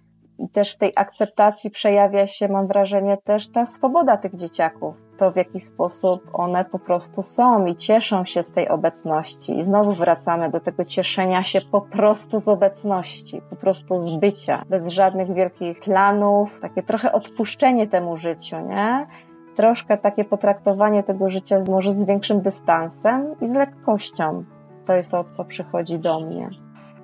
I 0.44 0.50
też 0.50 0.76
w 0.76 0.78
tej 0.78 0.94
akceptacji 0.96 1.72
przejawia 1.72 2.28
się, 2.28 2.48
mam 2.48 2.68
wrażenie, 2.68 3.18
też 3.18 3.52
ta 3.52 3.66
swoboda 3.66 4.18
tych 4.18 4.36
dzieciaków. 4.36 4.96
To, 5.18 5.32
w 5.32 5.36
jaki 5.36 5.60
sposób 5.60 6.22
one 6.34 6.66
po 6.66 6.80
prostu 6.80 7.24
są 7.24 7.66
i 7.66 7.76
cieszą 7.76 8.26
się 8.26 8.44
z 8.44 8.52
tej 8.52 8.70
obecności. 8.70 9.58
I 9.58 9.64
znowu 9.64 9.96
wracamy 9.96 10.50
do 10.50 10.60
tego 10.60 10.86
cieszenia 10.86 11.44
się 11.44 11.60
po 11.72 11.82
prostu 11.82 12.40
z 12.40 12.48
obecności, 12.48 13.42
po 13.50 13.56
prostu 13.56 14.00
z 14.00 14.16
bycia, 14.16 14.64
bez 14.70 14.88
żadnych 14.88 15.34
wielkich 15.34 15.80
planów, 15.80 16.60
takie 16.62 16.84
trochę 16.84 17.12
odpuszczenie 17.12 17.88
temu 17.88 18.18
życiu, 18.18 18.60
nie? 18.60 19.08
Troszkę 19.56 19.98
takie 19.98 20.26
potraktowanie 20.26 21.04
tego 21.04 21.30
życia 21.30 21.64
może 21.70 21.94
z 21.94 22.06
większym 22.06 22.42
dystansem 22.42 23.36
i 23.42 23.50
z 23.50 23.54
lekkością. 23.54 24.44
To 24.88 24.96
jest 24.96 25.12
to, 25.12 25.24
co 25.24 25.46
przychodzi 25.46 26.00
do 26.00 26.20
mnie. 26.20 26.50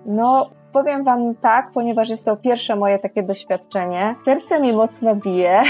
No, 0.06 0.50
Powiem 0.74 1.04
Wam 1.04 1.36
tak, 1.36 1.72
ponieważ 1.72 2.10
jest 2.10 2.26
to 2.26 2.38
pierwsze 2.38 2.76
moje 2.76 3.00
takie 3.00 3.24
doświadczenie. 3.24 4.16
Serce 4.26 4.62
mi 4.62 4.74
mocno 4.74 5.16
bije 5.16 5.62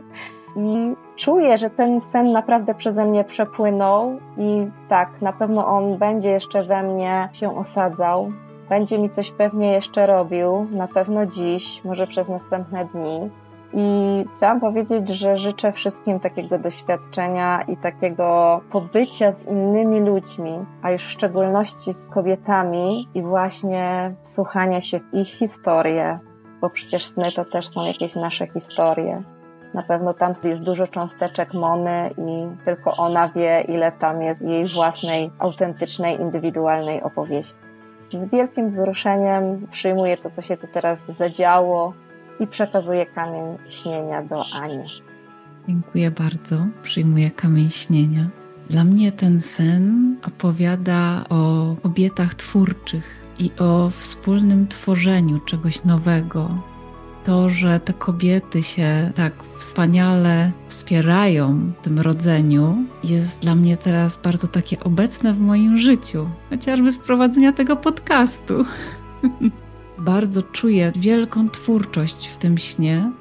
i 0.56 0.94
czuję, 1.16 1.58
że 1.58 1.70
ten 1.70 2.00
sen 2.00 2.32
naprawdę 2.32 2.74
przeze 2.74 3.04
mnie 3.04 3.24
przepłynął 3.24 4.18
i 4.38 4.66
tak, 4.88 5.22
na 5.22 5.32
pewno 5.32 5.66
on 5.66 5.98
będzie 5.98 6.30
jeszcze 6.30 6.62
we 6.62 6.82
mnie 6.82 7.28
się 7.32 7.58
osadzał. 7.58 8.32
Będzie 8.68 8.98
mi 8.98 9.10
coś 9.10 9.30
pewnie 9.30 9.72
jeszcze 9.72 10.06
robił, 10.06 10.66
na 10.70 10.88
pewno 10.88 11.26
dziś, 11.26 11.84
może 11.84 12.06
przez 12.06 12.28
następne 12.28 12.84
dni. 12.84 13.30
I 13.72 14.24
chciałam 14.36 14.60
powiedzieć, 14.60 15.08
że 15.08 15.38
życzę 15.38 15.72
wszystkim 15.72 16.20
takiego 16.20 16.58
doświadczenia 16.58 17.62
i 17.62 17.76
takiego 17.76 18.60
pobycia 18.70 19.32
z 19.32 19.46
innymi 19.46 20.00
ludźmi, 20.00 20.64
a 20.82 20.90
już 20.90 21.02
w 21.02 21.10
szczególności 21.10 21.92
z 21.92 22.10
kobietami 22.10 23.08
i 23.14 23.22
właśnie 23.22 24.14
słuchania 24.22 24.80
się 24.80 25.00
w 25.00 25.14
ich 25.14 25.28
historie, 25.28 26.18
bo 26.60 26.70
przecież 26.70 27.06
sny 27.06 27.32
to 27.32 27.44
też 27.44 27.68
są 27.68 27.86
jakieś 27.86 28.14
nasze 28.14 28.46
historie. 28.46 29.22
Na 29.74 29.82
pewno 29.82 30.14
tam 30.14 30.32
jest 30.44 30.62
dużo 30.62 30.86
cząsteczek 30.86 31.54
Mony 31.54 32.10
i 32.18 32.64
tylko 32.64 32.92
ona 32.96 33.28
wie, 33.28 33.64
ile 33.68 33.92
tam 33.92 34.22
jest 34.22 34.42
jej 34.42 34.66
własnej, 34.66 35.30
autentycznej, 35.38 36.20
indywidualnej 36.20 37.02
opowieści. 37.02 37.58
Z 38.10 38.26
wielkim 38.26 38.68
wzruszeniem 38.68 39.66
przyjmuję 39.70 40.16
to, 40.16 40.30
co 40.30 40.42
się 40.42 40.56
tu 40.56 40.66
teraz 40.72 41.06
zadziało, 41.18 41.92
i 42.40 42.46
przekazuję 42.46 43.06
kamień 43.06 43.58
śnienia 43.68 44.22
do 44.22 44.44
Ani. 44.62 44.84
Dziękuję 45.68 46.10
bardzo. 46.10 46.66
Przyjmuję 46.82 47.30
kamień 47.30 47.70
śnienia. 47.70 48.28
Dla 48.70 48.84
mnie 48.84 49.12
ten 49.12 49.40
sen 49.40 50.16
opowiada 50.26 51.24
o 51.28 51.74
kobietach 51.82 52.34
twórczych 52.34 53.26
i 53.38 53.50
o 53.58 53.90
wspólnym 53.90 54.68
tworzeniu 54.68 55.40
czegoś 55.40 55.84
nowego. 55.84 56.50
To, 57.24 57.48
że 57.48 57.80
te 57.80 57.92
kobiety 57.92 58.62
się 58.62 59.12
tak 59.14 59.32
wspaniale 59.42 60.52
wspierają 60.66 61.72
w 61.80 61.84
tym 61.84 61.98
rodzeniu, 61.98 62.76
jest 63.04 63.42
dla 63.42 63.54
mnie 63.54 63.76
teraz 63.76 64.22
bardzo 64.22 64.48
takie 64.48 64.80
obecne 64.80 65.32
w 65.32 65.40
moim 65.40 65.76
życiu, 65.76 66.28
chociażby 66.50 66.90
z 66.90 66.98
prowadzenia 66.98 67.52
tego 67.52 67.76
podcastu. 67.76 68.64
bardzo 69.98 70.42
czuję 70.42 70.92
wielką 70.96 71.50
twórczość 71.50 72.28
w 72.28 72.36
tym 72.36 72.58
śnie, 72.58 73.12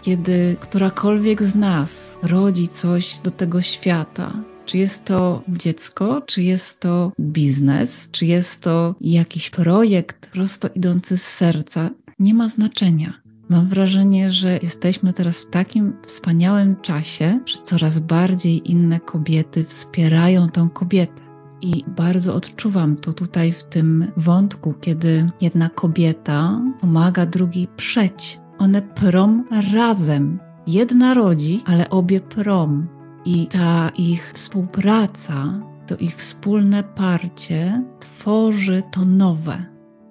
kiedy 0.00 0.56
którakolwiek 0.60 1.42
z 1.42 1.54
nas 1.54 2.18
rodzi 2.22 2.68
coś 2.68 3.18
do 3.18 3.30
tego 3.30 3.60
świata. 3.60 4.32
Czy 4.66 4.78
jest 4.78 5.04
to 5.04 5.42
dziecko, 5.48 6.22
czy 6.26 6.42
jest 6.42 6.80
to 6.80 7.12
biznes, 7.20 8.08
czy 8.12 8.26
jest 8.26 8.62
to 8.62 8.94
jakiś 9.00 9.50
projekt 9.50 10.26
prosto 10.26 10.68
idący 10.74 11.16
z 11.16 11.22
serca, 11.22 11.90
nie 12.18 12.34
ma 12.34 12.48
znaczenia. 12.48 13.22
Mam 13.48 13.66
wrażenie, 13.66 14.30
że 14.30 14.58
jesteśmy 14.62 15.12
teraz 15.12 15.40
w 15.40 15.50
takim 15.50 15.92
wspaniałym 16.06 16.76
czasie, 16.76 17.40
że 17.46 17.58
coraz 17.58 17.98
bardziej 17.98 18.70
inne 18.70 19.00
kobiety 19.00 19.64
wspierają 19.64 20.48
tę 20.48 20.68
kobietę. 20.74 21.31
I 21.62 21.84
bardzo 21.86 22.34
odczuwam 22.34 22.96
to 22.96 23.12
tutaj 23.12 23.52
w 23.52 23.64
tym 23.64 24.12
wątku, 24.16 24.74
kiedy 24.80 25.30
jedna 25.40 25.68
kobieta 25.68 26.60
pomaga 26.80 27.26
drugiej 27.26 27.68
przeć. 27.76 28.40
One 28.58 28.82
prom 28.82 29.44
razem. 29.72 30.38
Jedna 30.66 31.14
rodzi, 31.14 31.62
ale 31.66 31.90
obie 31.90 32.20
prom. 32.20 32.88
I 33.24 33.46
ta 33.46 33.88
ich 33.88 34.32
współpraca, 34.34 35.60
to 35.86 35.96
ich 35.96 36.16
wspólne 36.16 36.82
parcie 36.82 37.82
tworzy 38.00 38.82
to 38.92 39.04
nowe. 39.04 39.64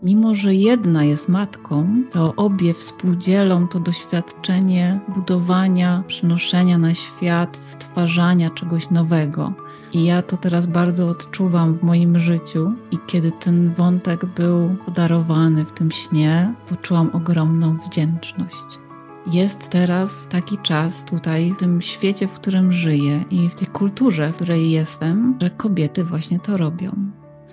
Mimo, 0.03 0.35
że 0.35 0.55
jedna 0.55 1.03
jest 1.03 1.29
matką, 1.29 2.03
to 2.11 2.35
obie 2.35 2.73
współdzielą 2.73 3.67
to 3.67 3.79
doświadczenie 3.79 4.99
budowania, 5.15 6.03
przynoszenia 6.07 6.77
na 6.77 6.93
świat, 6.93 7.57
stwarzania 7.57 8.49
czegoś 8.49 8.89
nowego. 8.89 9.53
I 9.93 10.05
ja 10.05 10.21
to 10.21 10.37
teraz 10.37 10.67
bardzo 10.67 11.07
odczuwam 11.07 11.73
w 11.77 11.83
moim 11.83 12.19
życiu. 12.19 12.73
I 12.91 12.97
kiedy 13.07 13.31
ten 13.31 13.73
wątek 13.73 14.25
był 14.25 14.75
podarowany 14.85 15.65
w 15.65 15.71
tym 15.71 15.91
śnie, 15.91 16.53
poczułam 16.69 17.09
ogromną 17.13 17.77
wdzięczność. 17.77 18.79
Jest 19.27 19.69
teraz 19.69 20.27
taki 20.27 20.57
czas 20.57 21.05
tutaj, 21.05 21.53
w 21.53 21.59
tym 21.59 21.81
świecie, 21.81 22.27
w 22.27 22.33
którym 22.33 22.71
żyję 22.71 23.25
i 23.29 23.49
w 23.49 23.55
tej 23.55 23.67
kulturze, 23.67 24.31
w 24.31 24.35
której 24.35 24.71
jestem, 24.71 25.37
że 25.41 25.49
kobiety 25.49 26.03
właśnie 26.03 26.39
to 26.39 26.57
robią. 26.57 26.91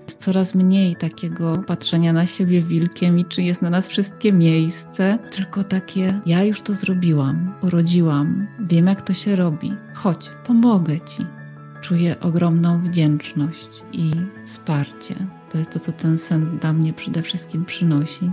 Jest 0.04 0.20
coraz 0.20 0.54
mniej 0.54 0.96
takiego 0.96 1.52
patrzenia 1.66 2.12
na 2.12 2.26
siebie 2.26 2.60
wilkiem 2.60 3.18
i 3.18 3.24
czy 3.24 3.42
jest 3.42 3.62
na 3.62 3.70
nas 3.70 3.88
wszystkie 3.88 4.32
miejsce, 4.32 5.18
tylko 5.30 5.64
takie: 5.64 6.20
Ja 6.26 6.44
już 6.44 6.62
to 6.62 6.74
zrobiłam, 6.74 7.52
urodziłam, 7.62 8.46
wiem 8.60 8.86
jak 8.86 9.02
to 9.02 9.14
się 9.14 9.36
robi, 9.36 9.72
chodź, 9.94 10.30
pomogę 10.46 11.00
ci 11.00 11.37
czuję 11.80 12.20
ogromną 12.20 12.78
wdzięczność 12.78 13.82
i 13.92 14.10
wsparcie. 14.44 15.14
To 15.52 15.58
jest 15.58 15.72
to, 15.72 15.78
co 15.78 15.92
ten 15.92 16.18
sen 16.18 16.58
dla 16.58 16.72
mnie 16.72 16.92
przede 16.92 17.22
wszystkim 17.22 17.64
przynosi. 17.64 18.30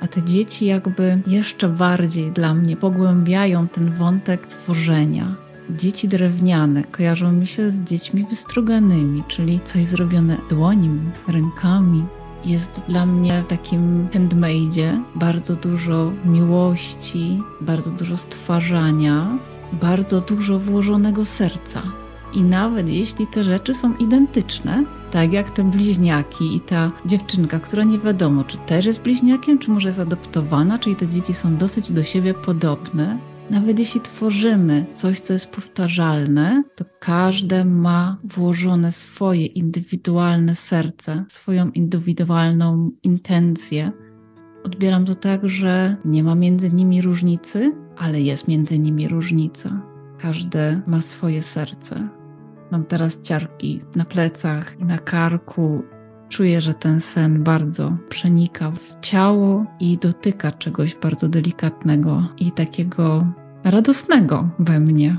A 0.00 0.06
te 0.06 0.22
dzieci, 0.22 0.66
jakby 0.66 1.22
jeszcze 1.26 1.68
bardziej 1.68 2.32
dla 2.32 2.54
mnie 2.54 2.76
pogłębiają 2.76 3.68
ten 3.68 3.94
wątek 3.94 4.46
tworzenia. 4.46 5.36
Dzieci 5.70 6.08
drewniane 6.08 6.84
kojarzą 6.84 7.32
mi 7.32 7.46
się 7.46 7.70
z 7.70 7.80
dziećmi 7.80 8.26
wystruganymi, 8.30 9.24
czyli 9.28 9.60
coś 9.64 9.86
zrobione 9.86 10.38
dłońmi, 10.50 11.10
rękami. 11.28 12.04
Jest 12.44 12.82
dla 12.88 13.06
mnie 13.06 13.42
w 13.42 13.48
takim 13.48 14.08
handmade'zie 14.12 15.02
bardzo 15.14 15.56
dużo 15.56 16.12
miłości, 16.24 17.42
bardzo 17.60 17.90
dużo 17.90 18.16
stwarzania, 18.16 19.38
bardzo 19.72 20.20
dużo 20.20 20.58
włożonego 20.58 21.24
serca 21.24 22.01
I 22.34 22.42
nawet 22.42 22.88
jeśli 22.88 23.26
te 23.26 23.44
rzeczy 23.44 23.74
są 23.74 23.96
identyczne, 23.96 24.84
tak 25.10 25.32
jak 25.32 25.50
te 25.50 25.64
bliźniaki 25.64 26.56
i 26.56 26.60
ta 26.60 26.92
dziewczynka, 27.06 27.60
która 27.60 27.84
nie 27.84 27.98
wiadomo, 27.98 28.44
czy 28.44 28.56
też 28.58 28.86
jest 28.86 29.02
bliźniakiem, 29.02 29.58
czy 29.58 29.70
może 29.70 29.88
jest 29.88 30.00
adoptowana, 30.00 30.78
czyli 30.78 30.96
te 30.96 31.08
dzieci 31.08 31.34
są 31.34 31.56
dosyć 31.56 31.92
do 31.92 32.04
siebie 32.04 32.34
podobne, 32.34 33.18
nawet 33.50 33.78
jeśli 33.78 34.00
tworzymy 34.00 34.86
coś, 34.94 35.20
co 35.20 35.32
jest 35.32 35.54
powtarzalne, 35.54 36.64
to 36.76 36.84
każde 36.98 37.64
ma 37.64 38.18
włożone 38.24 38.92
swoje 38.92 39.46
indywidualne 39.46 40.54
serce, 40.54 41.24
swoją 41.28 41.70
indywidualną 41.70 42.90
intencję. 43.02 43.92
Odbieram 44.64 45.04
to 45.04 45.14
tak, 45.14 45.48
że 45.48 45.96
nie 46.04 46.24
ma 46.24 46.34
między 46.34 46.70
nimi 46.70 47.02
różnicy, 47.02 47.72
ale 47.98 48.20
jest 48.20 48.48
między 48.48 48.78
nimi 48.78 49.08
różnica. 49.08 49.82
Każde 50.18 50.82
ma 50.86 51.00
swoje 51.00 51.42
serce. 51.42 52.21
Mam 52.72 52.84
teraz 52.84 53.22
ciarki 53.22 53.80
na 53.96 54.04
plecach 54.04 54.80
i 54.80 54.84
na 54.84 54.98
karku. 54.98 55.82
Czuję, 56.28 56.60
że 56.60 56.74
ten 56.74 57.00
sen 57.00 57.42
bardzo 57.42 57.96
przenika 58.08 58.70
w 58.70 59.00
ciało 59.00 59.64
i 59.80 59.98
dotyka 59.98 60.52
czegoś 60.52 60.96
bardzo 60.96 61.28
delikatnego 61.28 62.22
i 62.38 62.52
takiego 62.52 63.26
radosnego 63.64 64.48
we 64.58 64.80
mnie. 64.80 65.16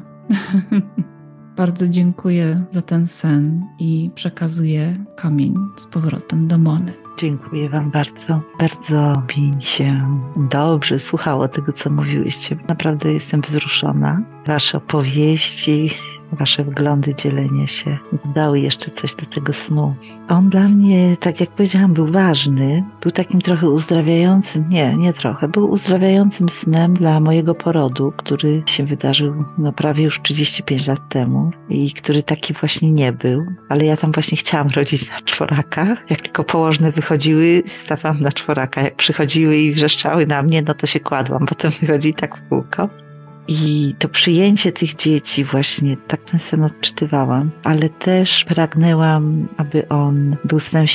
bardzo 1.58 1.88
dziękuję 1.88 2.64
za 2.70 2.82
ten 2.82 3.08
sen 3.08 3.66
i 3.80 4.12
przekazuję 4.16 5.06
kamień 5.16 5.56
z 5.78 5.88
powrotem 5.88 6.48
do 6.48 6.58
Mony. 6.58 6.94
Dziękuję 7.18 7.70
Wam 7.70 7.92
bardzo. 7.92 8.42
Bardzo 8.60 9.14
mi 9.38 9.64
się 9.64 10.20
dobrze 10.52 11.00
słuchało 11.00 11.48
tego, 11.48 11.74
co 11.74 11.90
mówiłyście. 11.90 12.58
Naprawdę 12.70 13.14
jestem 13.14 13.42
wzruszona. 13.42 14.22
Wasze 14.48 14.78
opowieści, 14.78 15.92
Wasze 16.34 16.64
wglądy, 16.64 17.16
dzielenie 17.16 17.68
się 17.68 17.98
dały 18.36 18.60
jeszcze 18.60 18.92
coś 18.92 19.16
do 19.16 19.26
tego 19.26 19.54
snu. 19.54 19.96
On 20.30 20.50
dla 20.50 20.68
mnie, 20.68 21.18
tak 21.20 21.40
jak 21.40 21.50
powiedziałam, 21.50 21.94
był 21.94 22.08
ważny. 22.08 22.84
Był 23.02 23.12
takim 23.12 23.42
trochę 23.42 23.70
uzdrawiającym, 23.70 24.70
nie, 24.70 24.98
nie 24.98 25.14
trochę, 25.14 25.48
był 25.48 25.72
uzdrawiającym 25.72 26.50
snem 26.50 26.94
dla 26.94 27.20
mojego 27.20 27.56
porodu, 27.56 28.14
który 28.18 28.64
się 28.66 28.86
wydarzył 28.86 29.34
no, 29.58 29.74
prawie 29.74 30.04
już 30.04 30.22
35 30.22 30.88
lat 30.88 31.00
temu 31.10 31.52
i 31.70 31.94
który 31.94 32.24
taki 32.24 32.54
właśnie 32.54 32.92
nie 32.92 33.12
był. 33.12 33.46
Ale 33.70 33.86
ja 33.86 33.98
tam 33.98 34.12
właśnie 34.12 34.38
chciałam 34.38 34.70
rodzić 34.76 35.10
na 35.10 35.22
czworaka. 35.22 35.98
Jak 36.10 36.22
tylko 36.22 36.44
położne 36.44 36.92
wychodziły, 36.92 37.64
stawałam 37.66 38.22
na 38.22 38.32
czworaka. 38.32 38.82
Jak 38.82 38.96
przychodziły 38.96 39.58
i 39.58 39.74
wrzeszczały 39.74 40.28
na 40.28 40.44
mnie, 40.44 40.62
no 40.62 40.74
to 40.74 40.88
się 40.88 41.00
kładłam. 41.00 41.46
Potem 41.46 41.72
wychodzi 41.82 42.14
tak 42.14 42.38
w 42.38 42.50
kółko. 42.50 43.03
I 43.48 43.96
to 44.00 44.10
przyjęcie 44.10 44.72
tych 44.72 44.96
dzieci, 44.96 45.46
właśnie 45.46 45.98
tak 46.08 46.22
ten 46.32 46.40
sen 46.40 46.64
odczytywałam, 46.64 47.52
ale 47.64 47.90
też 47.90 48.44
pragnęłam, 48.44 49.48
aby 49.58 49.90
on 49.90 50.36
był 50.46 50.60
snem 50.60 50.86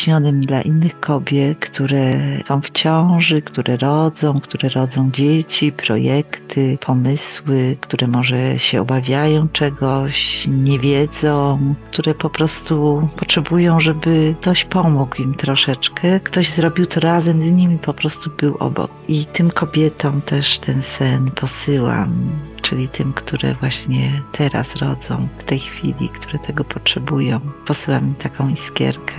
dla 0.41 0.63
innych 0.63 1.01
kobiet, 1.01 1.59
które 1.59 2.11
są 2.47 2.61
w 2.61 2.71
ciąży, 2.71 3.43
które 3.43 3.77
rodzą, 3.77 4.41
które 4.41 4.69
rodzą 4.69 5.11
dzieci, 5.11 5.73
projekty, 5.73 6.79
pomysły, 6.87 7.77
które 7.81 8.07
może 8.07 8.59
się 8.59 8.81
obawiają 8.81 9.49
czegoś, 9.49 10.47
nie 10.49 10.79
wiedzą, 10.79 11.59
które 11.91 12.15
po 12.15 12.31
prostu 12.31 13.09
potrzebują, 13.17 13.81
żeby 13.81 14.35
ktoś 14.41 14.65
pomógł 14.65 15.23
im 15.23 15.35
troszeczkę, 15.35 16.21
ktoś 16.21 16.51
zrobił 16.51 16.87
to 16.87 17.01
razem 17.01 17.39
z 17.39 17.57
nimi, 17.57 17.79
po 17.79 17.95
prostu 17.95 18.31
był 18.39 18.57
obok. 18.57 18.91
I 19.09 19.27
tym 19.27 19.51
kobietom 19.51 20.23
też 20.23 20.59
ten 20.59 20.83
sen 20.83 21.31
posyłam 21.31 22.38
czyli 22.63 22.89
tym, 22.89 23.13
które 23.13 23.55
właśnie 23.55 24.23
teraz 24.33 24.77
rodzą, 24.77 25.29
w 25.39 25.45
tej 25.45 25.61
chwili, 25.61 26.09
które 26.09 26.39
tego 26.39 26.65
potrzebują. 26.65 27.41
Posyłam 27.67 28.09
im 28.09 28.15
taką 28.15 28.49
iskierkę. 28.49 29.15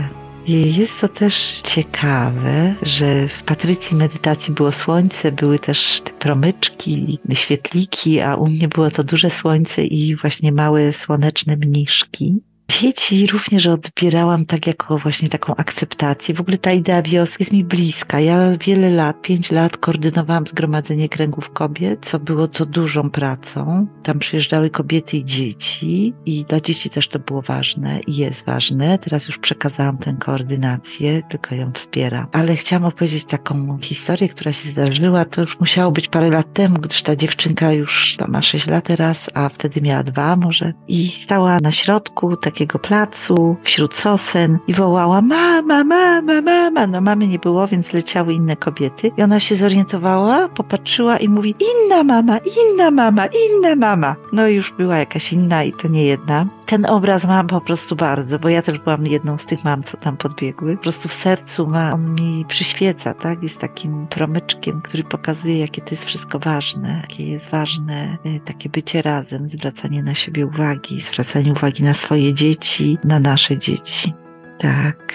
I 0.45 0.75
jest 0.75 0.99
to 1.01 1.07
też 1.07 1.61
ciekawe, 1.63 2.75
że 2.81 3.27
w 3.27 3.43
Patrycji 3.43 3.97
medytacji 3.97 4.53
było 4.53 4.71
słońce, 4.71 5.31
były 5.31 5.59
też 5.59 6.01
te 6.03 6.11
promyczki, 6.11 7.19
świetliki, 7.33 8.21
a 8.21 8.35
u 8.35 8.47
mnie 8.47 8.67
było 8.67 8.91
to 8.91 9.03
duże 9.03 9.29
słońce 9.29 9.83
i 9.83 10.15
właśnie 10.15 10.51
małe 10.51 10.93
słoneczne 10.93 11.57
mniszki. 11.57 12.41
Dzieci 12.69 13.27
również 13.27 13.67
odbierałam 13.67 14.45
tak 14.45 14.67
jako 14.67 14.97
właśnie 14.97 15.29
taką 15.29 15.55
akceptację. 15.55 16.35
W 16.35 16.39
ogóle 16.39 16.57
ta 16.57 16.71
idea 16.71 17.01
wioski 17.01 17.35
jest 17.39 17.53
mi 17.53 17.63
bliska. 17.63 18.19
Ja 18.19 18.57
wiele 18.57 18.89
lat, 18.89 19.21
pięć 19.21 19.51
lat 19.51 19.77
koordynowałam 19.77 20.47
Zgromadzenie 20.47 21.09
Kręgów 21.09 21.49
Kobiet, 21.49 22.05
co 22.05 22.19
było 22.19 22.47
to 22.47 22.65
dużą 22.65 23.09
pracą. 23.09 23.87
Tam 24.03 24.19
przyjeżdżały 24.19 24.69
kobiety 24.69 25.17
i 25.17 25.25
dzieci 25.25 26.13
i 26.25 26.45
dla 26.45 26.61
dzieci 26.61 26.89
też 26.89 27.07
to 27.07 27.19
było 27.19 27.41
ważne 27.41 27.99
i 27.99 28.15
jest 28.15 28.45
ważne. 28.45 28.99
Teraz 28.99 29.27
już 29.27 29.37
przekazałam 29.37 29.97
tę 29.97 30.15
koordynację, 30.19 31.23
tylko 31.29 31.55
ją 31.55 31.71
wspieram. 31.71 32.27
Ale 32.31 32.55
chciałam 32.55 32.85
opowiedzieć 32.85 33.25
taką 33.25 33.77
historię, 33.81 34.29
która 34.29 34.53
się 34.53 34.69
zdarzyła. 34.69 35.25
To 35.25 35.41
już 35.41 35.59
musiało 35.59 35.91
być 35.91 36.07
parę 36.07 36.29
lat 36.29 36.53
temu, 36.53 36.79
gdyż 36.79 37.01
ta 37.03 37.15
dziewczynka 37.15 37.73
już 37.73 38.17
ma 38.27 38.41
sześć 38.41 38.67
lat 38.67 38.85
teraz, 38.85 39.29
a 39.33 39.49
wtedy 39.49 39.81
miała 39.81 40.03
dwa 40.03 40.35
może 40.35 40.73
i 40.87 41.09
stała 41.09 41.57
na 41.61 41.71
środku 41.71 42.37
takiego 42.37 42.58
takiego 42.59 42.79
placu 42.79 43.55
wśród 43.63 43.95
sosen 43.95 44.59
i 44.67 44.73
wołała 44.73 45.21
mama, 45.21 45.83
mama, 45.83 46.41
mama. 46.41 46.87
No 46.87 47.01
mamy 47.01 47.27
nie 47.27 47.39
było, 47.39 47.67
więc 47.67 47.93
leciały 47.93 48.33
inne 48.33 48.55
kobiety 48.55 49.11
i 49.17 49.21
ona 49.21 49.39
się 49.39 49.55
zorientowała, 49.55 50.49
popatrzyła 50.49 51.17
i 51.17 51.29
mówi 51.29 51.55
inna 51.59 52.03
mama, 52.03 52.37
inna 52.37 52.91
mama, 52.91 53.25
inna 53.25 53.75
mama. 53.75 54.15
No 54.33 54.47
i 54.47 54.55
już 54.55 54.73
była 54.77 54.97
jakaś 54.97 55.33
inna 55.33 55.63
i 55.63 55.73
to 55.73 55.87
nie 55.87 56.05
jedna. 56.05 56.45
Ten 56.69 56.85
obraz 56.85 57.25
mam 57.25 57.47
po 57.47 57.61
prostu 57.61 57.95
bardzo, 57.95 58.39
bo 58.39 58.49
ja 58.49 58.61
też 58.61 58.79
byłam 58.79 59.05
jedną 59.05 59.37
z 59.37 59.45
tych 59.45 59.63
mam, 59.63 59.83
co 59.83 59.97
tam 59.97 60.17
podbiegły. 60.17 60.77
Po 60.77 60.83
prostu 60.83 61.09
w 61.09 61.13
sercu 61.13 61.67
ma, 61.67 61.91
on 61.91 62.15
mi 62.15 62.45
przyświeca, 62.47 63.13
tak? 63.13 63.43
Jest 63.43 63.59
takim 63.59 64.07
promyczkiem, 64.07 64.81
który 64.81 65.03
pokazuje, 65.03 65.59
jakie 65.59 65.81
to 65.81 65.89
jest 65.91 66.05
wszystko 66.05 66.39
ważne, 66.39 66.99
jakie 67.01 67.31
jest 67.31 67.45
ważne 67.45 68.17
y, 68.25 68.39
takie 68.45 68.69
bycie 68.69 69.01
razem, 69.01 69.47
zwracanie 69.47 70.03
na 70.03 70.13
siebie 70.13 70.45
uwagi, 70.45 71.01
zwracanie 71.01 71.51
uwagi 71.51 71.83
na 71.83 71.93
swoje 71.93 72.33
dzieci, 72.33 72.49
dzieci, 72.59 72.97
na 73.03 73.19
nasze 73.19 73.57
dzieci. 73.57 74.13
Tak. 74.59 75.13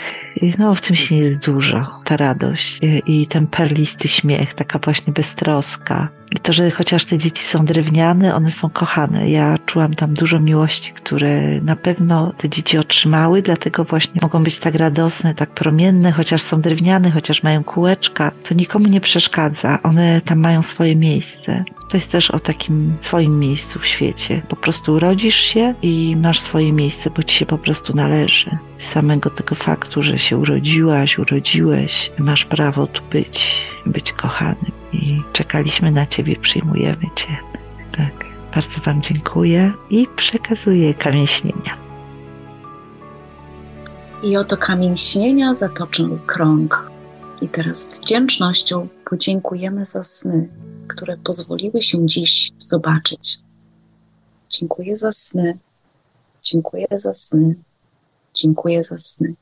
No, 0.58 0.74
w 0.74 0.80
tym 0.80 0.96
się 0.96 1.16
jest 1.16 1.38
dużo. 1.38 1.86
Ta 2.04 2.16
radość 2.16 2.80
i 3.06 3.26
ten 3.26 3.46
perlisty 3.46 4.08
śmiech, 4.08 4.54
taka 4.54 4.78
właśnie 4.78 5.12
beztroska. 5.12 6.08
I 6.30 6.40
to, 6.40 6.52
że 6.52 6.70
chociaż 6.70 7.04
te 7.04 7.18
dzieci 7.18 7.44
są 7.44 7.64
drewniane, 7.64 8.34
one 8.34 8.50
są 8.50 8.70
kochane. 8.70 9.30
Ja 9.30 9.58
czułam 9.66 9.94
tam 9.94 10.14
dużo 10.14 10.40
miłości, 10.40 10.92
które 10.92 11.60
na 11.60 11.76
pewno 11.76 12.32
te 12.38 12.48
dzieci 12.48 12.78
otrzymały, 12.78 13.42
dlatego 13.42 13.84
właśnie 13.84 14.20
mogą 14.22 14.42
być 14.44 14.58
tak 14.58 14.74
radosne, 14.74 15.34
tak 15.34 15.50
promienne, 15.50 16.12
chociaż 16.12 16.42
są 16.42 16.60
drewniane, 16.60 17.10
chociaż 17.10 17.42
mają 17.42 17.64
kółeczka, 17.64 18.32
to 18.48 18.54
nikomu 18.54 18.88
nie 18.88 19.00
przeszkadza. 19.00 19.78
One 19.82 20.20
tam 20.20 20.38
mają 20.38 20.62
swoje 20.62 20.96
miejsce. 20.96 21.64
To 21.88 21.96
jest 21.96 22.10
też 22.10 22.30
o 22.30 22.40
takim 22.40 22.96
swoim 23.00 23.38
miejscu 23.38 23.78
w 23.78 23.86
świecie. 23.86 24.42
Po 24.48 24.56
prostu 24.56 24.92
urodzisz 24.92 25.36
się 25.36 25.74
i 25.82 26.16
masz 26.16 26.40
swoje 26.40 26.72
miejsce, 26.72 27.10
bo 27.10 27.22
ci 27.22 27.36
się 27.36 27.46
po 27.46 27.58
prostu 27.58 27.96
należy. 27.96 28.58
Samego 28.92 29.30
tego 29.30 29.54
faktu, 29.54 30.02
że 30.02 30.18
się 30.18 30.36
urodziłaś, 30.36 31.18
urodziłeś, 31.18 32.10
masz 32.18 32.44
prawo 32.44 32.86
tu 32.86 33.02
być, 33.10 33.62
być 33.86 34.12
kochanym 34.12 34.72
i 34.92 35.22
czekaliśmy 35.32 35.90
na 35.90 36.06
Ciebie, 36.06 36.36
przyjmujemy 36.36 37.04
Cię. 37.16 37.36
Tak, 37.96 38.26
bardzo 38.54 38.80
Wam 38.86 39.02
dziękuję 39.02 39.72
i 39.90 40.06
przekazuję 40.16 40.94
kamień 40.94 41.26
śnienia. 41.26 41.76
I 44.22 44.36
oto 44.36 44.56
kamień 44.56 44.96
śnienia 44.96 45.54
zatoczył 45.54 46.18
krąg. 46.26 46.90
I 47.42 47.48
teraz 47.48 47.76
z 47.78 48.00
wdzięcznością 48.00 48.88
podziękujemy 49.04 49.84
za 49.86 50.02
sny, 50.02 50.48
które 50.88 51.16
pozwoliły 51.16 51.82
się 51.82 52.06
dziś 52.06 52.52
zobaczyć. 52.58 53.38
Dziękuję 54.50 54.96
za 54.96 55.12
sny. 55.12 55.58
Dziękuję 56.42 56.86
za 56.90 57.14
sny. 57.14 57.54
Dziękuję 58.34 58.84
za 58.84 58.98
sny. 58.98 59.34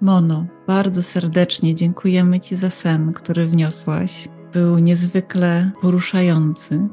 Mono, 0.00 0.46
bardzo 0.66 1.02
serdecznie 1.02 1.74
dziękujemy 1.74 2.40
Ci 2.40 2.56
za 2.56 2.70
sen, 2.70 3.12
który 3.12 3.46
wniosłaś. 3.46 4.28
Był 4.52 4.78
niezwykle 4.78 5.70
poruszający. 5.80 6.88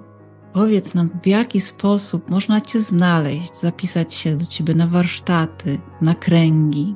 Powiedz 0.54 0.94
nam, 0.94 1.10
w 1.24 1.28
jaki 1.28 1.60
sposób 1.62 2.30
można 2.30 2.62
Cię 2.62 2.80
znaleźć, 2.80 3.56
zapisać 3.56 4.13
się 4.13 4.38
do 4.38 4.46
Ciebie 4.46 4.76
na 4.76 4.88
warsztaty, 4.88 5.80
na 6.02 6.16
kręgi. 6.16 6.96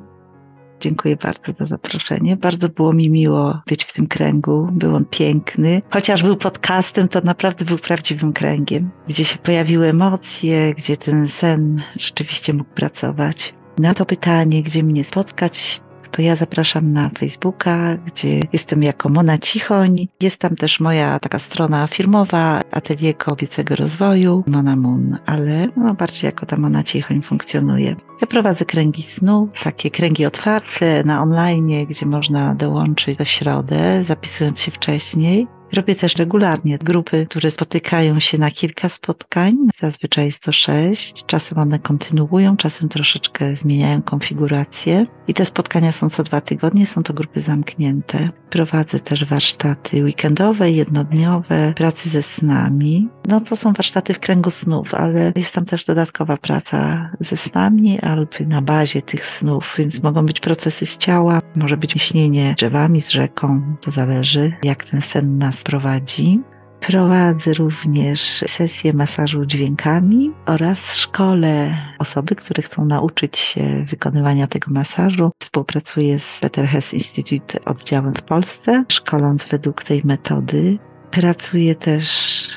Dziękuję 0.80 1.16
bardzo 1.16 1.52
za 1.60 1.66
zaproszenie. 1.66 2.36
Bardzo 2.36 2.68
było 2.68 2.92
mi 2.92 3.10
miło 3.10 3.60
być 3.66 3.84
w 3.84 3.92
tym 3.92 4.06
kręgu. 4.06 4.68
Był 4.72 4.96
on 4.96 5.04
piękny. 5.04 5.82
Chociaż 5.90 6.22
był 6.22 6.36
podcastem, 6.36 7.08
to 7.08 7.20
naprawdę 7.20 7.64
był 7.64 7.78
prawdziwym 7.78 8.32
kręgiem, 8.32 8.90
gdzie 9.08 9.24
się 9.24 9.38
pojawiły 9.38 9.86
emocje, 9.86 10.74
gdzie 10.74 10.96
ten 10.96 11.28
sen 11.28 11.82
rzeczywiście 11.96 12.54
mógł 12.54 12.70
pracować. 12.70 13.54
Na 13.78 13.94
to 13.94 14.06
pytanie, 14.06 14.62
gdzie 14.62 14.82
mnie 14.82 15.04
spotkać, 15.04 15.80
to 16.10 16.22
ja 16.22 16.36
zapraszam 16.36 16.92
na 16.92 17.10
Facebooka, 17.18 17.96
gdzie 17.96 18.40
jestem 18.52 18.82
jako 18.82 19.08
Mona 19.08 19.38
Cichoń. 19.38 20.08
Jest 20.20 20.38
tam 20.38 20.56
też 20.56 20.80
moja 20.80 21.18
taka 21.18 21.38
strona 21.38 21.86
firmowa, 21.86 22.60
Atelier 22.70 23.16
Kobiecego 23.16 23.76
Rozwoju, 23.76 24.44
Mona 24.46 24.76
Moon, 24.76 25.18
ale 25.26 25.64
no, 25.76 25.94
bardziej 25.94 26.26
jako 26.26 26.46
ta 26.46 26.56
Mona 26.56 26.84
Cichoń 26.84 27.22
funkcjonuje. 27.22 27.96
Ja 28.20 28.26
prowadzę 28.26 28.64
kręgi 28.64 29.02
snu, 29.02 29.48
takie 29.64 29.90
kręgi 29.90 30.26
otwarte 30.26 31.04
na 31.04 31.22
online, 31.22 31.86
gdzie 31.86 32.06
można 32.06 32.54
dołączyć 32.54 33.18
do 33.18 33.24
środę, 33.24 34.04
zapisując 34.06 34.60
się 34.60 34.70
wcześniej. 34.70 35.46
Robię 35.72 35.94
też 35.94 36.16
regularnie 36.16 36.78
grupy, 36.78 37.26
które 37.30 37.50
spotykają 37.50 38.20
się 38.20 38.38
na 38.38 38.50
kilka 38.50 38.88
spotkań. 38.88 39.56
Zazwyczaj 39.78 40.24
jest 40.26 40.42
to 40.42 40.52
sześć. 40.52 41.24
Czasem 41.26 41.58
one 41.58 41.78
kontynuują, 41.78 42.56
czasem 42.56 42.88
troszeczkę 42.88 43.56
zmieniają 43.56 44.02
konfigurację. 44.02 45.06
I 45.28 45.34
te 45.34 45.44
spotkania 45.44 45.92
są 45.92 46.10
co 46.10 46.22
dwa 46.22 46.40
tygodnie, 46.40 46.86
są 46.86 47.02
to 47.02 47.14
grupy 47.14 47.40
zamknięte. 47.40 48.30
Prowadzę 48.50 49.00
też 49.00 49.24
warsztaty 49.24 50.04
weekendowe, 50.04 50.70
jednodniowe, 50.70 51.72
pracy 51.76 52.10
ze 52.10 52.22
snami. 52.22 53.08
No 53.28 53.40
to 53.40 53.56
są 53.56 53.72
warsztaty 53.72 54.14
w 54.14 54.20
kręgu 54.20 54.50
snów, 54.50 54.94
ale 54.94 55.32
jest 55.36 55.54
tam 55.54 55.64
też 55.64 55.84
dodatkowa 55.84 56.36
praca 56.36 57.10
ze 57.20 57.36
snami 57.36 58.00
albo 58.00 58.28
na 58.46 58.62
bazie 58.62 59.02
tych 59.02 59.26
snów, 59.26 59.74
więc 59.78 60.02
mogą 60.02 60.26
być 60.26 60.40
procesy 60.40 60.86
z 60.86 60.96
ciała, 60.96 61.38
może 61.58 61.76
być 61.76 61.92
śnienie 61.92 62.54
drzewami, 62.58 63.02
z 63.02 63.10
rzeką, 63.10 63.62
to 63.80 63.90
zależy 63.90 64.52
jak 64.62 64.84
ten 64.84 65.02
sen 65.02 65.38
nas 65.38 65.62
prowadzi. 65.62 66.40
Prowadzę 66.80 67.54
również 67.54 68.44
sesję 68.48 68.92
masażu 68.92 69.46
dźwiękami 69.46 70.32
oraz 70.46 70.94
szkole 70.94 71.74
osoby, 71.98 72.34
które 72.34 72.62
chcą 72.62 72.84
nauczyć 72.84 73.38
się 73.38 73.86
wykonywania 73.90 74.46
tego 74.46 74.70
masażu. 74.70 75.30
Współpracuję 75.42 76.18
z 76.18 76.38
Peter 76.40 76.66
Hess 76.66 76.94
Institute 76.94 77.64
oddziałem 77.64 78.14
w 78.14 78.22
Polsce, 78.22 78.84
szkoląc 78.88 79.44
według 79.44 79.84
tej 79.84 80.02
metody. 80.04 80.78
Pracuję 81.10 81.74
też 81.74 82.08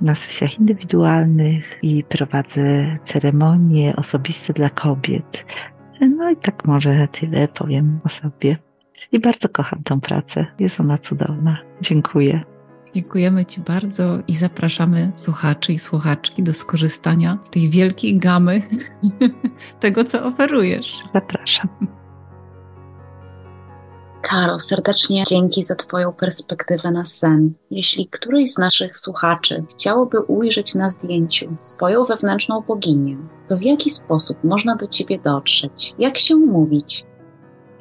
na 0.02 0.16
sesjach 0.16 0.60
indywidualnych 0.60 1.80
i 1.82 2.04
prowadzę 2.04 2.97
ceremonie 3.06 3.95
osobiste 3.95 4.54
dla 4.54 4.70
kobiet. 4.70 5.45
No 6.02 6.30
i 6.32 6.38
tak 6.38 6.66
może 6.66 7.08
tyle 7.12 7.47
powiem 7.47 7.99
o 8.04 8.10
sobie. 8.10 8.70
I 9.12 9.20
bardzo 9.20 9.49
kocham 9.49 9.84
tą 9.84 10.01
pracę. 10.01 10.45
Jest 10.59 10.80
ona 10.80 10.97
cudowna. 10.97 11.57
Dziękuję. 11.82 12.43
Dziękujemy 12.95 13.45
Ci 13.45 13.62
bardzo 13.62 14.18
i 14.28 14.36
zapraszamy 14.36 15.12
słuchaczy 15.16 15.74
i 15.74 15.80
słuchaczki 15.80 16.43
do 16.43 16.53
skorzystania 16.53 17.38
z 17.41 17.49
tej 17.49 17.70
wielkiej 17.70 18.18
gamy 18.18 18.62
tego, 19.80 20.03
co 20.03 20.26
oferujesz. 20.26 20.99
Zapraszam. 21.14 21.68
Karo, 24.22 24.59
serdecznie 24.59 25.24
dzięki 25.28 25.64
za 25.64 25.76
Twoją 25.76 26.14
perspektywę 26.14 26.91
na 26.91 27.05
sen. 27.05 27.53
Jeśli 27.72 28.07
któryś 28.07 28.53
z 28.53 28.57
naszych 28.57 28.99
słuchaczy 28.99 29.64
chciałoby 29.72 30.20
ujrzeć 30.20 30.76
na 30.76 30.89
zdjęciu 30.89 31.55
swoją 31.59 32.03
wewnętrzną 32.03 32.62
boginię, 32.68 33.18
to 33.47 33.57
w 33.57 33.62
jaki 33.62 33.89
sposób 33.89 34.43
można 34.43 34.76
do 34.76 34.88
Ciebie 34.88 35.20
dotrzeć? 35.20 35.93
Jak 35.99 36.18
się 36.18 36.36
umówić? 36.36 37.05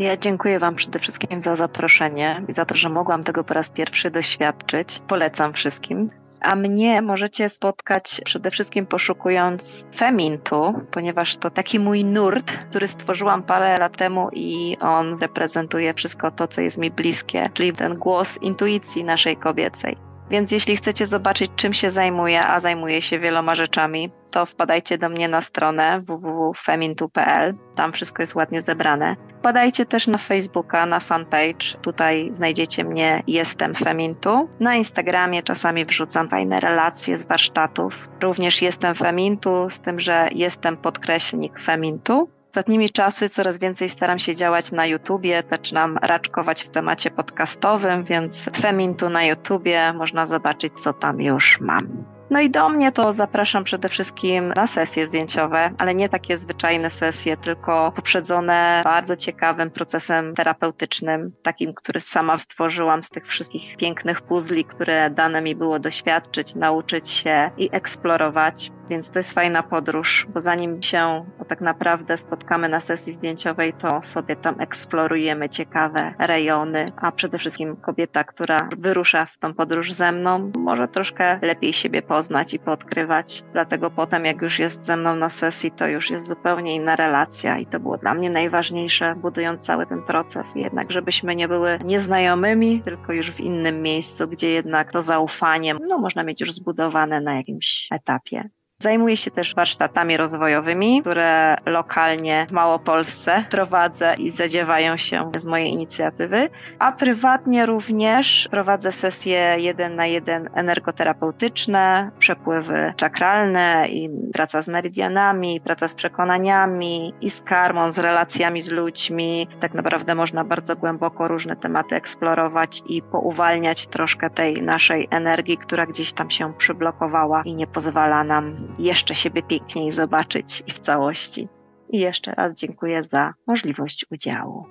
Ja 0.01 0.16
dziękuję 0.16 0.59
Wam 0.59 0.74
przede 0.74 0.98
wszystkim 0.98 1.40
za 1.40 1.57
zaproszenie 1.57 2.42
i 2.48 2.53
za 2.53 2.64
to, 2.64 2.74
że 2.76 2.88
mogłam 2.88 3.24
tego 3.24 3.44
po 3.44 3.55
raz 3.55 3.70
pierwszy 3.70 4.11
doświadczyć. 4.11 5.01
Polecam 5.09 5.53
wszystkim. 5.53 6.11
A 6.40 6.57
mnie 6.57 7.03
możecie 7.03 7.48
spotkać 7.48 8.20
przede 8.24 8.51
wszystkim 8.51 8.86
poszukując 8.86 9.86
Femintu, 9.96 10.74
ponieważ 10.90 11.36
to 11.36 11.51
taki 11.51 11.78
mój 11.78 12.05
nurt, 12.05 12.53
który 12.53 12.88
stworzyłam 12.88 13.42
parę 13.42 13.78
lat 13.78 13.96
temu 13.96 14.28
i 14.32 14.76
on 14.80 15.18
reprezentuje 15.20 15.94
wszystko 15.94 16.30
to, 16.30 16.48
co 16.48 16.61
jest 16.61 16.78
mi 16.78 16.90
bliskie, 16.90 17.51
czyli 17.55 17.72
ten 17.72 17.94
głos 17.94 18.38
intuicji 18.42 19.05
naszej 19.05 19.36
kobiecej. 19.36 20.10
Więc 20.31 20.53
jeśli 20.53 20.76
chcecie 20.76 21.07
zobaczyć, 21.07 21.51
czym 21.57 21.74
się 21.74 21.91
zajmuję, 21.91 22.47
a 22.47 22.61
zajmuję 22.61 23.03
się 23.03 23.18
wieloma 23.18 23.55
rzeczami, 23.55 24.11
to 24.33 24.47
wpadajcie 24.47 24.99
do 24.99 25.09
mnie 25.09 25.28
na 25.28 25.41
stronę 25.41 26.01
www.femintu.pl. 26.01 27.55
Tam 27.74 27.93
wszystko 27.93 28.22
jest 28.22 28.35
ładnie 28.35 28.62
zebrane. 28.62 29.16
Wpadajcie 29.39 29.87
też 29.87 30.07
na 30.07 30.18
Facebooka, 30.18 30.87
na 30.87 31.01
fanpage. 31.01 31.78
Tutaj 31.83 32.28
znajdziecie 32.33 32.85
mnie 32.85 33.22
Jestem 33.26 33.74
Femintu. 33.74 34.49
Na 34.61 34.76
Instagramie 34.76 35.43
czasami 35.43 35.85
wrzucam 35.85 36.28
fajne 36.28 36.61
relacje 36.61 37.18
z 37.18 37.26
warsztatów. 37.26 38.09
Również 38.22 38.62
Jestem 38.62 38.95
Femintu, 38.95 39.70
z 39.70 39.81
tym, 39.81 40.01
że 40.01 40.28
jestem 40.35 40.76
podkreślnik 40.76 41.61
Femintu. 41.61 42.28
Ostatnimi 42.51 42.90
czasy 42.90 43.28
coraz 43.28 43.59
więcej 43.59 43.88
staram 43.88 44.18
się 44.18 44.34
działać 44.34 44.72
na 44.72 44.86
YouTubie, 44.86 45.42
zaczynam 45.44 45.98
raczkować 46.03 46.62
w 46.62 46.68
temacie 46.68 47.11
podcastowym, 47.11 48.05
więc 48.05 48.51
Femintu 48.57 49.11
na 49.11 49.24
YouTubie 49.24 49.92
można 49.92 50.26
zobaczyć, 50.26 50.72
co 50.80 50.92
tam 50.92 51.20
już 51.20 51.61
mam. 51.61 52.05
No 52.30 52.40
i 52.40 52.51
do 52.51 52.68
mnie 52.68 52.92
to 52.92 53.12
zapraszam 53.12 53.64
przede 53.64 53.88
wszystkim 53.88 54.53
na 54.57 54.66
sesje 54.66 55.07
zdjęciowe, 55.07 55.70
ale 55.78 55.94
nie 55.94 56.09
takie 56.09 56.38
zwyczajne 56.38 56.90
sesje, 56.90 57.36
tylko 57.36 57.92
poprzedzone 57.96 58.80
bardzo 58.84 59.16
ciekawym 59.16 59.70
procesem 59.70 60.34
terapeutycznym, 60.34 61.32
takim, 61.42 61.74
który 61.74 62.01
sama 62.01 62.38
stworzyłam 62.38 63.03
z 63.03 63.09
tych 63.09 63.26
wszystkich 63.26 63.76
pięknych 63.76 64.22
puzli, 64.22 64.64
które 64.64 65.11
dane 65.11 65.42
mi 65.42 65.57
było 65.57 65.78
doświadczyć, 65.78 66.55
nauczyć 66.55 67.09
się 67.09 67.51
i 67.57 67.68
eksplorować. 67.72 68.70
Więc 68.91 69.11
to 69.11 69.18
jest 69.18 69.32
fajna 69.32 69.62
podróż, 69.62 70.26
bo 70.34 70.41
zanim 70.41 70.82
się 70.82 71.24
tak 71.49 71.61
naprawdę 71.61 72.18
spotkamy 72.18 72.68
na 72.68 72.80
sesji 72.80 73.12
zdjęciowej, 73.12 73.72
to 73.72 74.03
sobie 74.03 74.36
tam 74.36 74.61
eksplorujemy 74.61 75.49
ciekawe 75.49 76.14
rejony, 76.18 76.86
a 76.97 77.12
przede 77.12 77.38
wszystkim 77.38 77.76
kobieta, 77.76 78.24
która 78.24 78.68
wyrusza 78.78 79.26
w 79.26 79.38
tą 79.38 79.55
podróż 79.55 79.93
ze 79.93 80.12
mną, 80.12 80.51
może 80.59 80.88
troszkę 80.88 81.38
lepiej 81.43 81.72
siebie 81.72 82.03
poznać 82.03 82.55
i 82.55 82.59
podkrywać. 82.59 83.45
Dlatego 83.53 83.91
potem, 83.91 84.24
jak 84.24 84.43
już 84.43 84.59
jest 84.59 84.84
ze 84.84 84.97
mną 84.97 85.16
na 85.16 85.30
sesji, 85.30 85.70
to 85.70 85.86
już 85.86 86.11
jest 86.11 86.26
zupełnie 86.26 86.76
inna 86.76 86.97
relacja 86.97 87.59
i 87.59 87.66
to 87.66 87.80
było 87.80 87.97
dla 87.97 88.14
mnie 88.14 88.30
najważniejsze, 88.30 89.14
budując 89.14 89.62
cały 89.62 89.86
ten 89.86 90.03
proces. 90.03 90.55
Jednak, 90.57 90.93
żebyśmy 90.93 91.36
nie 91.36 91.49
były 91.49 91.78
nieznajomymi, 91.84 92.82
tylko 92.82 93.12
już 93.12 93.30
w 93.30 93.41
innym 93.41 93.82
miejscu, 93.82 94.28
gdzie 94.28 94.51
jednak 94.51 94.93
to 94.93 95.03
zaufanie, 95.03 95.74
no, 95.88 95.99
można 95.99 96.22
mieć 96.22 96.41
już 96.41 96.53
zbudowane 96.53 97.20
na 97.20 97.34
jakimś 97.34 97.88
etapie. 97.93 98.51
Zajmuję 98.83 99.16
się 99.16 99.31
też 99.31 99.55
warsztatami 99.55 100.16
rozwojowymi, 100.16 101.01
które 101.01 101.57
lokalnie 101.66 102.47
w 102.49 102.53
Małopolsce 102.53 103.45
prowadzę 103.51 104.14
i 104.18 104.31
zadziewają 104.31 104.97
się 104.97 105.31
z 105.37 105.47
mojej 105.47 105.68
inicjatywy, 105.68 106.49
a 106.78 106.93
prywatnie 106.93 107.66
również 107.66 108.49
prowadzę 108.51 108.93
sesje 108.93 109.57
jeden 109.59 109.97
na 109.97 110.07
jeden 110.07 110.49
energoterapeutyczne, 110.55 112.11
przepływy 112.18 112.93
czakralne 112.97 113.87
i 113.89 114.11
praca 114.33 114.62
z 114.62 114.68
meridianami, 114.68 115.61
praca 115.61 115.89
z 115.89 115.95
przekonaniami 115.95 117.14
i 117.20 117.31
z 117.31 117.43
karmą, 117.43 117.93
z 117.93 117.99
relacjami 117.99 118.62
z 118.62 118.72
ludźmi. 118.72 119.49
Tak 119.61 119.74
naprawdę 119.74 120.14
można 120.14 120.45
bardzo 120.45 120.76
głęboko 120.76 121.28
różne 121.28 121.57
tematy 121.57 121.97
eksplorować 121.97 122.83
i 122.87 123.03
pouwalniać 123.03 123.87
troszkę 123.87 124.31
tej 124.31 124.62
naszej 124.62 125.09
energii, 125.11 125.59
która 125.59 125.87
gdzieś 125.87 126.12
tam 126.12 126.31
się 126.31 126.53
przyblokowała 126.59 127.43
i 127.45 127.55
nie 127.55 127.66
pozwala 127.66 128.24
nam 128.24 128.70
jeszcze 128.79 129.14
siebie 129.14 129.43
piękniej 129.43 129.93
zobaczyć 129.93 130.62
i 130.66 130.71
w 130.71 130.79
całości. 130.79 131.49
I 131.91 132.01
jeszcze 132.01 132.33
raz 132.33 132.61
dziękuję 132.61 133.05
za 133.05 133.35
możliwość 133.47 134.07
udziału. 134.11 134.66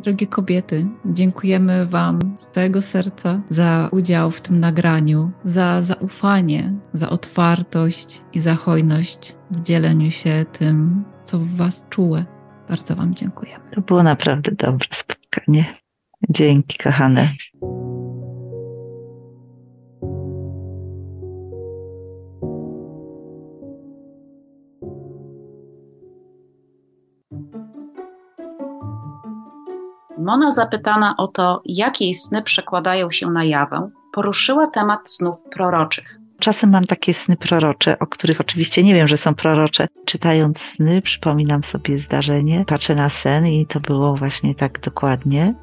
Drogie 0.00 0.26
kobiety, 0.26 0.86
dziękujemy 1.04 1.86
Wam 1.86 2.18
z 2.36 2.48
całego 2.48 2.82
serca 2.82 3.40
za 3.48 3.88
udział 3.92 4.30
w 4.30 4.40
tym 4.40 4.60
nagraniu, 4.60 5.30
za 5.44 5.82
zaufanie, 5.82 6.72
za 6.92 7.10
otwartość 7.10 8.22
i 8.32 8.40
za 8.40 8.54
hojność 8.54 9.36
w 9.50 9.60
dzieleniu 9.60 10.10
się 10.10 10.44
tym, 10.52 11.04
co 11.22 11.38
w 11.38 11.56
Was 11.56 11.88
czułe. 11.88 12.24
Bardzo 12.68 12.96
Wam 12.96 13.14
dziękujemy. 13.14 13.64
To 13.74 13.80
było 13.80 14.02
naprawdę 14.02 14.50
dobre 14.52 14.88
spotkanie. 14.92 15.74
Dzięki, 16.30 16.78
kochane. 16.78 17.34
Mona 30.20 30.50
zapytana 30.50 31.14
o 31.18 31.28
to, 31.28 31.62
jak 31.64 32.00
jej 32.00 32.14
sny 32.14 32.42
przekładają 32.42 33.10
się 33.10 33.30
na 33.30 33.44
jawę, 33.44 33.90
poruszyła 34.12 34.66
temat 34.66 35.10
snów 35.10 35.36
proroczych. 35.52 36.20
Czasem 36.40 36.70
mam 36.70 36.84
takie 36.84 37.14
sny 37.14 37.36
prorocze, 37.36 37.98
o 37.98 38.06
których 38.06 38.40
oczywiście 38.40 38.82
nie 38.82 38.94
wiem, 38.94 39.08
że 39.08 39.16
są 39.16 39.34
prorocze. 39.34 39.88
Czytając 40.04 40.58
sny, 40.58 41.02
przypominam 41.02 41.64
sobie 41.64 41.98
zdarzenie, 41.98 42.64
patrzę 42.66 42.94
na 42.94 43.08
sen 43.08 43.46
i 43.46 43.66
to 43.66 43.80
było 43.80 44.16
właśnie 44.16 44.54
tak 44.54 44.80
dokładnie. 44.80 45.54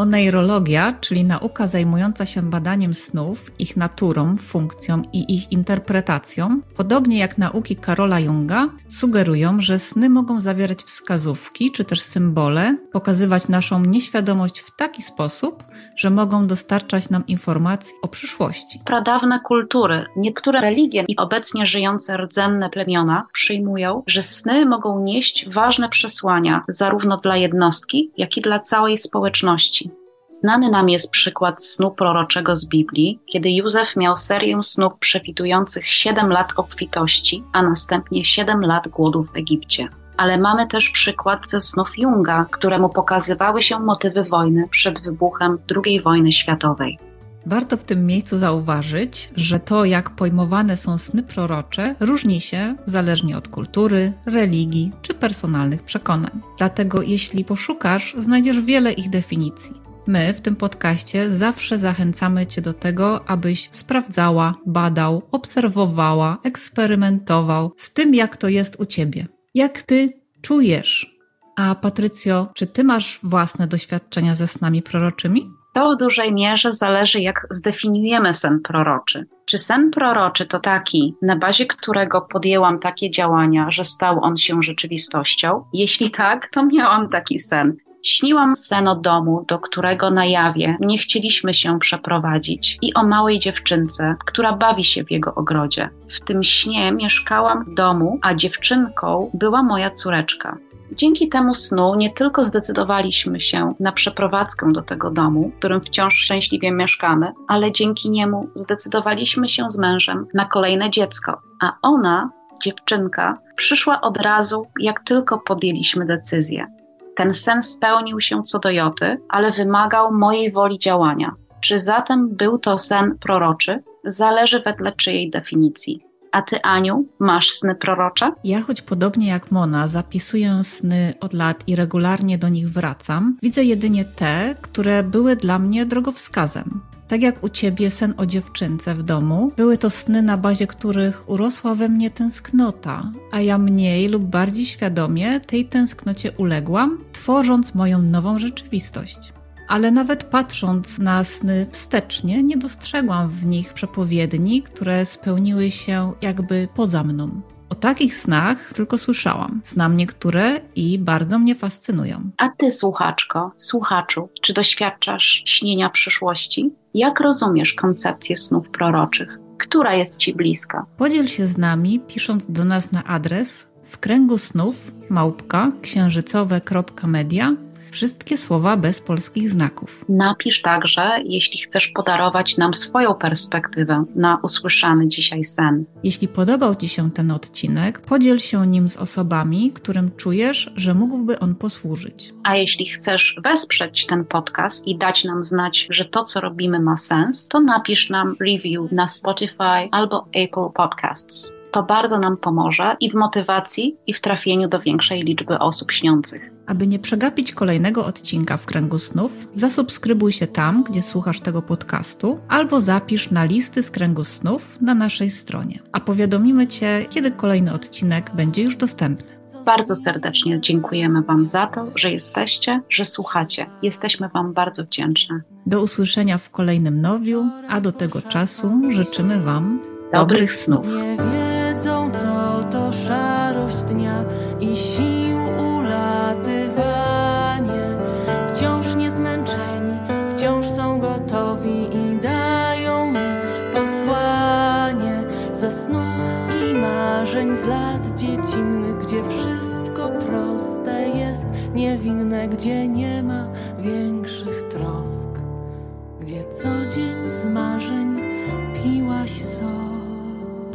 Oneirologia, 0.00 0.92
czyli 1.00 1.24
nauka 1.24 1.66
zajmująca 1.66 2.26
się 2.26 2.42
badaniem 2.42 2.94
snów, 2.94 3.50
ich 3.58 3.76
naturą, 3.76 4.36
funkcją 4.36 5.02
i 5.12 5.34
ich 5.34 5.52
interpretacją, 5.52 6.60
podobnie 6.76 7.18
jak 7.18 7.38
nauki 7.38 7.76
Karola 7.76 8.20
Junga, 8.20 8.68
sugerują, 8.88 9.60
że 9.60 9.78
sny 9.78 10.10
mogą 10.10 10.40
zawierać 10.40 10.82
wskazówki 10.82 11.70
czy 11.72 11.84
też 11.84 12.02
symbole, 12.02 12.76
pokazywać 12.92 13.48
naszą 13.48 13.84
nieświadomość 13.84 14.60
w 14.60 14.76
taki 14.76 15.02
sposób, 15.02 15.64
że 15.96 16.10
mogą 16.10 16.46
dostarczać 16.46 17.10
nam 17.10 17.26
informacji 17.26 17.92
o 18.02 18.08
przyszłości. 18.08 18.80
Pradawne 18.84 19.40
kultury, 19.40 20.06
niektóre 20.16 20.60
religie 20.60 21.04
i 21.08 21.16
obecnie 21.16 21.66
żyjące 21.66 22.16
rdzenne 22.16 22.70
plemiona 22.70 23.26
przyjmują, 23.32 24.02
że 24.06 24.22
sny 24.22 24.66
mogą 24.66 25.02
nieść 25.02 25.48
ważne 25.48 25.88
przesłania 25.88 26.64
zarówno 26.68 27.16
dla 27.16 27.36
jednostki, 27.36 28.10
jak 28.16 28.36
i 28.36 28.40
dla 28.40 28.60
całej 28.60 28.98
społeczności. 28.98 29.89
Znany 30.30 30.70
nam 30.70 30.88
jest 30.88 31.10
przykład 31.10 31.64
snu 31.64 31.90
proroczego 31.90 32.56
z 32.56 32.66
Biblii, 32.66 33.20
kiedy 33.26 33.50
Józef 33.50 33.96
miał 33.96 34.16
serię 34.16 34.62
snów 34.62 34.92
przewidujących 35.00 35.86
7 35.86 36.30
lat 36.30 36.48
obfitości, 36.56 37.44
a 37.52 37.62
następnie 37.62 38.24
7 38.24 38.60
lat 38.60 38.88
głodu 38.88 39.22
w 39.22 39.36
Egipcie. 39.36 39.88
Ale 40.16 40.38
mamy 40.38 40.66
też 40.66 40.90
przykład 40.90 41.50
ze 41.50 41.60
snów 41.60 41.98
Junga, 41.98 42.46
któremu 42.50 42.88
pokazywały 42.88 43.62
się 43.62 43.78
motywy 43.78 44.24
wojny 44.24 44.68
przed 44.70 45.02
wybuchem 45.02 45.58
II 45.84 46.00
wojny 46.00 46.32
światowej. 46.32 46.98
Warto 47.46 47.76
w 47.76 47.84
tym 47.84 48.06
miejscu 48.06 48.36
zauważyć, 48.36 49.30
że 49.36 49.60
to, 49.60 49.84
jak 49.84 50.10
pojmowane 50.10 50.76
są 50.76 50.98
sny 50.98 51.22
prorocze, 51.22 51.94
różni 52.00 52.40
się 52.40 52.74
zależnie 52.86 53.38
od 53.38 53.48
kultury, 53.48 54.12
religii 54.26 54.92
czy 55.02 55.14
personalnych 55.14 55.82
przekonań. 55.82 56.40
Dlatego, 56.58 57.02
jeśli 57.02 57.44
poszukasz, 57.44 58.14
znajdziesz 58.18 58.60
wiele 58.60 58.92
ich 58.92 59.10
definicji. 59.10 59.89
My 60.10 60.32
w 60.32 60.40
tym 60.40 60.56
podcaście 60.56 61.30
zawsze 61.30 61.78
zachęcamy 61.78 62.46
Cię 62.46 62.62
do 62.62 62.74
tego, 62.74 63.28
abyś 63.28 63.68
sprawdzała, 63.70 64.54
badał, 64.66 65.22
obserwowała, 65.32 66.38
eksperymentował 66.44 67.72
z 67.76 67.92
tym, 67.92 68.14
jak 68.14 68.36
to 68.36 68.48
jest 68.48 68.80
u 68.80 68.86
Ciebie. 68.86 69.26
Jak 69.54 69.82
Ty 69.82 70.12
czujesz. 70.42 71.18
A 71.56 71.74
Patrycjo, 71.74 72.48
czy 72.54 72.66
Ty 72.66 72.84
masz 72.84 73.20
własne 73.22 73.66
doświadczenia 73.66 74.34
ze 74.34 74.46
snami 74.46 74.82
proroczymi? 74.82 75.50
To 75.74 75.94
w 75.94 75.98
dużej 75.98 76.34
mierze 76.34 76.72
zależy, 76.72 77.20
jak 77.20 77.46
zdefiniujemy 77.50 78.34
sen 78.34 78.60
proroczy. 78.60 79.26
Czy 79.44 79.58
sen 79.58 79.90
proroczy 79.90 80.46
to 80.46 80.60
taki, 80.60 81.14
na 81.22 81.36
bazie 81.36 81.66
którego 81.66 82.20
podjęłam 82.20 82.78
takie 82.78 83.10
działania, 83.10 83.70
że 83.70 83.84
stał 83.84 84.24
on 84.24 84.36
się 84.36 84.62
rzeczywistością? 84.62 85.64
Jeśli 85.72 86.10
tak, 86.10 86.48
to 86.52 86.66
miałam 86.66 87.08
taki 87.08 87.38
sen. 87.38 87.76
Śniłam 88.02 88.56
sen 88.56 88.88
o 88.88 88.96
domu, 88.96 89.44
do 89.48 89.58
którego 89.58 90.10
na 90.10 90.24
jawie 90.24 90.76
nie 90.80 90.98
chcieliśmy 90.98 91.54
się 91.54 91.78
przeprowadzić 91.78 92.78
i 92.82 92.94
o 92.94 93.04
małej 93.04 93.38
dziewczynce, 93.38 94.16
która 94.26 94.52
bawi 94.52 94.84
się 94.84 95.04
w 95.04 95.10
jego 95.10 95.34
ogrodzie. 95.34 95.88
W 96.08 96.20
tym 96.20 96.42
śnie 96.42 96.92
mieszkałam 96.92 97.64
w 97.64 97.74
domu, 97.74 98.18
a 98.22 98.34
dziewczynką 98.34 99.30
była 99.34 99.62
moja 99.62 99.90
córeczka. 99.90 100.58
Dzięki 100.92 101.28
temu 101.28 101.54
snu 101.54 101.94
nie 101.94 102.10
tylko 102.10 102.42
zdecydowaliśmy 102.42 103.40
się 103.40 103.74
na 103.80 103.92
przeprowadzkę 103.92 104.72
do 104.72 104.82
tego 104.82 105.10
domu, 105.10 105.50
w 105.54 105.58
którym 105.58 105.80
wciąż 105.80 106.14
szczęśliwie 106.14 106.72
mieszkamy, 106.72 107.32
ale 107.48 107.72
dzięki 107.72 108.10
niemu 108.10 108.48
zdecydowaliśmy 108.54 109.48
się 109.48 109.70
z 109.70 109.78
mężem 109.78 110.26
na 110.34 110.44
kolejne 110.44 110.90
dziecko, 110.90 111.40
a 111.62 111.72
ona, 111.82 112.30
dziewczynka, 112.62 113.38
przyszła 113.56 114.00
od 114.00 114.16
razu, 114.16 114.66
jak 114.80 115.00
tylko 115.00 115.38
podjęliśmy 115.38 116.06
decyzję. 116.06 116.79
Ten 117.16 117.34
sen 117.34 117.62
spełnił 117.62 118.20
się 118.20 118.42
co 118.42 118.58
do 118.58 118.70
joty, 118.70 119.16
ale 119.28 119.50
wymagał 119.50 120.12
mojej 120.12 120.52
woli 120.52 120.78
działania. 120.78 121.34
Czy 121.60 121.78
zatem 121.78 122.36
był 122.36 122.58
to 122.58 122.78
sen 122.78 123.18
proroczy? 123.20 123.82
Zależy 124.04 124.62
wedle 124.62 124.92
czyjej 124.92 125.30
definicji. 125.30 126.00
A 126.32 126.42
ty, 126.42 126.62
Aniu, 126.62 127.08
masz 127.18 127.50
sny 127.50 127.74
prorocze? 127.74 128.32
Ja, 128.44 128.60
choć 128.60 128.82
podobnie 128.82 129.28
jak 129.28 129.50
Mona, 129.50 129.88
zapisuję 129.88 130.64
sny 130.64 131.14
od 131.20 131.32
lat 131.32 131.64
i 131.66 131.76
regularnie 131.76 132.38
do 132.38 132.48
nich 132.48 132.70
wracam, 132.70 133.38
widzę 133.42 133.64
jedynie 133.64 134.04
te, 134.04 134.54
które 134.60 135.02
były 135.02 135.36
dla 135.36 135.58
mnie 135.58 135.86
drogowskazem. 135.86 136.80
Tak 137.10 137.22
jak 137.22 137.44
u 137.44 137.48
ciebie 137.48 137.90
sen 137.90 138.14
o 138.16 138.26
dziewczynce 138.26 138.94
w 138.94 139.02
domu, 139.02 139.52
były 139.56 139.78
to 139.78 139.90
sny, 139.90 140.22
na 140.22 140.36
bazie 140.36 140.66
których 140.66 141.28
urosła 141.28 141.74
we 141.74 141.88
mnie 141.88 142.10
tęsknota, 142.10 143.12
a 143.32 143.40
ja 143.40 143.58
mniej 143.58 144.08
lub 144.08 144.22
bardziej 144.22 144.64
świadomie 144.64 145.40
tej 145.40 145.64
tęsknocie 145.64 146.32
uległam, 146.32 147.04
tworząc 147.12 147.74
moją 147.74 148.02
nową 148.02 148.38
rzeczywistość. 148.38 149.32
Ale 149.68 149.90
nawet 149.90 150.24
patrząc 150.24 150.98
na 150.98 151.24
sny 151.24 151.66
wstecznie, 151.70 152.42
nie 152.42 152.56
dostrzegłam 152.56 153.28
w 153.28 153.46
nich 153.46 153.72
przepowiedni, 153.72 154.62
które 154.62 155.04
spełniły 155.04 155.70
się 155.70 156.12
jakby 156.22 156.68
poza 156.74 157.04
mną. 157.04 157.40
O 157.68 157.74
takich 157.74 158.14
snach 158.14 158.72
tylko 158.74 158.98
słyszałam. 158.98 159.60
Znam 159.64 159.96
niektóre 159.96 160.60
i 160.74 160.98
bardzo 160.98 161.38
mnie 161.38 161.54
fascynują. 161.54 162.30
A 162.36 162.48
ty, 162.48 162.70
słuchaczko, 162.70 163.52
słuchaczu, 163.56 164.28
czy 164.42 164.52
doświadczasz 164.52 165.42
śnienia 165.46 165.90
przyszłości? 165.90 166.70
Jak 166.94 167.20
rozumiesz 167.20 167.74
koncepcję 167.74 168.36
snów 168.36 168.70
proroczych? 168.70 169.38
Która 169.58 169.94
jest 169.94 170.16
ci 170.16 170.34
bliska? 170.34 170.86
Podziel 170.96 171.26
się 171.26 171.46
z 171.46 171.58
nami, 171.58 172.00
pisząc 172.06 172.50
do 172.50 172.64
nas 172.64 172.92
na 172.92 173.04
adres 173.04 173.70
w 173.82 173.98
kręgu 173.98 174.38
snów 174.38 174.92
małpka 175.08 175.72
księżycowe.media 175.82 177.56
Wszystkie 177.90 178.36
słowa 178.36 178.76
bez 178.76 179.00
polskich 179.00 179.50
znaków. 179.50 180.04
Napisz 180.08 180.62
także, 180.62 181.18
jeśli 181.24 181.58
chcesz 181.58 181.88
podarować 181.88 182.56
nam 182.56 182.74
swoją 182.74 183.14
perspektywę 183.14 184.04
na 184.14 184.38
usłyszany 184.42 185.08
dzisiaj 185.08 185.44
sen. 185.44 185.84
Jeśli 186.04 186.28
podobał 186.28 186.74
Ci 186.74 186.88
się 186.88 187.10
ten 187.10 187.30
odcinek, 187.30 188.00
podziel 188.00 188.38
się 188.38 188.66
nim 188.66 188.88
z 188.88 188.96
osobami, 188.96 189.72
którym 189.72 190.10
czujesz, 190.16 190.72
że 190.76 190.94
mógłby 190.94 191.38
on 191.38 191.54
posłużyć. 191.54 192.32
A 192.42 192.56
jeśli 192.56 192.86
chcesz 192.86 193.36
wesprzeć 193.44 194.06
ten 194.06 194.24
podcast 194.24 194.86
i 194.86 194.98
dać 194.98 195.24
nam 195.24 195.42
znać, 195.42 195.86
że 195.90 196.04
to, 196.04 196.24
co 196.24 196.40
robimy, 196.40 196.80
ma 196.80 196.96
sens, 196.96 197.48
to 197.48 197.60
napisz 197.60 198.10
nam 198.10 198.36
review 198.40 198.92
na 198.92 199.08
Spotify 199.08 199.88
albo 199.90 200.26
Apple 200.34 200.72
Podcasts. 200.74 201.52
To 201.72 201.82
bardzo 201.82 202.18
nam 202.18 202.36
pomoże 202.36 202.96
i 203.00 203.10
w 203.10 203.14
motywacji, 203.14 203.96
i 204.06 204.14
w 204.14 204.20
trafieniu 204.20 204.68
do 204.68 204.80
większej 204.80 205.22
liczby 205.22 205.58
osób 205.58 205.92
śniących. 205.92 206.49
Aby 206.66 206.86
nie 206.86 206.98
przegapić 206.98 207.52
kolejnego 207.52 208.06
odcinka 208.06 208.56
w 208.56 208.66
kręgu 208.66 208.98
snów, 208.98 209.48
zasubskrybuj 209.52 210.32
się 210.32 210.46
tam, 210.46 210.84
gdzie 210.84 211.02
słuchasz 211.02 211.40
tego 211.40 211.62
podcastu, 211.62 212.40
albo 212.48 212.80
zapisz 212.80 213.30
na 213.30 213.44
listy 213.44 213.82
z 213.82 213.90
kręgu 213.90 214.24
snów 214.24 214.80
na 214.80 214.94
naszej 214.94 215.30
stronie. 215.30 215.78
A 215.92 216.00
powiadomimy 216.00 216.66
Cię, 216.66 217.06
kiedy 217.10 217.30
kolejny 217.30 217.72
odcinek 217.72 218.30
będzie 218.34 218.62
już 218.62 218.76
dostępny. 218.76 219.40
Bardzo 219.64 219.96
serdecznie 219.96 220.60
dziękujemy 220.60 221.22
Wam 221.22 221.46
za 221.46 221.66
to, 221.66 221.86
że 221.94 222.10
jesteście, 222.10 222.80
że 222.90 223.04
słuchacie. 223.04 223.66
Jesteśmy 223.82 224.28
Wam 224.28 224.52
bardzo 224.52 224.84
wdzięczne. 224.84 225.40
Do 225.66 225.82
usłyszenia 225.82 226.38
w 226.38 226.50
kolejnym 226.50 227.00
nowiu, 227.00 227.50
a 227.68 227.80
do 227.80 227.92
tego 227.92 228.22
czasu 228.22 228.80
życzymy 228.88 229.40
Wam 229.42 229.80
dobrych 230.12 230.52
snów. 230.52 230.86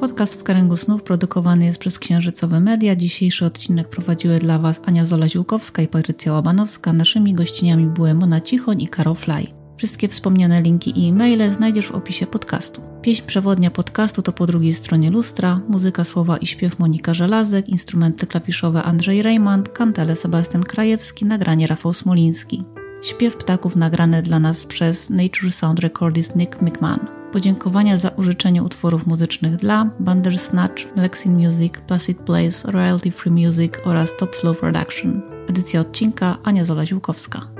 Podcast 0.05 0.39
w 0.39 0.43
kręgu 0.43 0.77
snów 0.77 1.03
produkowany 1.03 1.65
jest 1.65 1.77
przez 1.77 1.99
Księżycowe 1.99 2.59
Media. 2.59 2.95
Dzisiejszy 2.95 3.45
odcinek 3.45 3.89
prowadziły 3.89 4.39
dla 4.39 4.59
Was 4.59 4.81
Ania 4.85 5.05
Zola-Ziłkowska 5.05 5.81
i 5.81 5.87
Patrycja 5.87 6.33
Łabanowska. 6.33 6.93
Naszymi 6.93 7.33
gościniami 7.33 7.85
były 7.85 8.13
Mona 8.13 8.41
Cichoń 8.41 8.81
i 8.81 8.87
Karol 8.87 9.15
Fly. 9.15 9.47
Wszystkie 9.77 10.07
wspomniane 10.07 10.61
linki 10.61 10.99
i 10.99 11.09
e-maile 11.09 11.51
znajdziesz 11.51 11.85
w 11.87 11.91
opisie 11.91 12.27
podcastu. 12.27 12.81
Pieśń 13.01 13.23
przewodnia 13.25 13.71
podcastu 13.71 14.21
to 14.21 14.31
po 14.31 14.45
drugiej 14.45 14.73
stronie 14.73 15.11
lustra, 15.11 15.61
muzyka, 15.69 16.03
słowa 16.03 16.37
i 16.37 16.45
śpiew 16.45 16.79
Monika 16.79 17.13
Żelazek, 17.13 17.69
instrumenty 17.69 18.27
klawiszowe 18.27 18.83
Andrzej 18.83 19.23
Raymond, 19.23 19.69
kantele 19.69 20.15
Sebastian 20.15 20.63
Krajewski, 20.63 21.25
nagranie 21.25 21.67
Rafał 21.67 21.93
Smoliński. 21.93 22.63
Śpiew 23.01 23.35
ptaków 23.35 23.75
nagrane 23.75 24.21
dla 24.21 24.39
nas 24.39 24.65
przez 24.65 25.09
Nature 25.09 25.51
Sound 25.51 25.79
Recordist 25.79 26.35
Nick 26.35 26.61
McMahon. 26.61 27.24
Podziękowania 27.35 27.97
za 27.97 28.09
użyczenie 28.09 28.63
utworów 28.63 29.07
muzycznych 29.07 29.55
dla 29.55 29.89
Bandersnatch, 29.99 30.83
Lexin 30.95 31.33
Music, 31.33 31.73
Placid 31.87 32.17
Place, 32.17 32.71
Royalty 32.71 33.11
Free 33.11 33.31
Music 33.31 33.73
oraz 33.85 34.17
Top 34.17 34.35
Flow 34.35 34.59
Production. 34.59 35.21
Edycja 35.49 35.81
odcinka 35.81 36.37
Ania 36.43 36.65
Zola-Ziłkowska. 36.65 37.54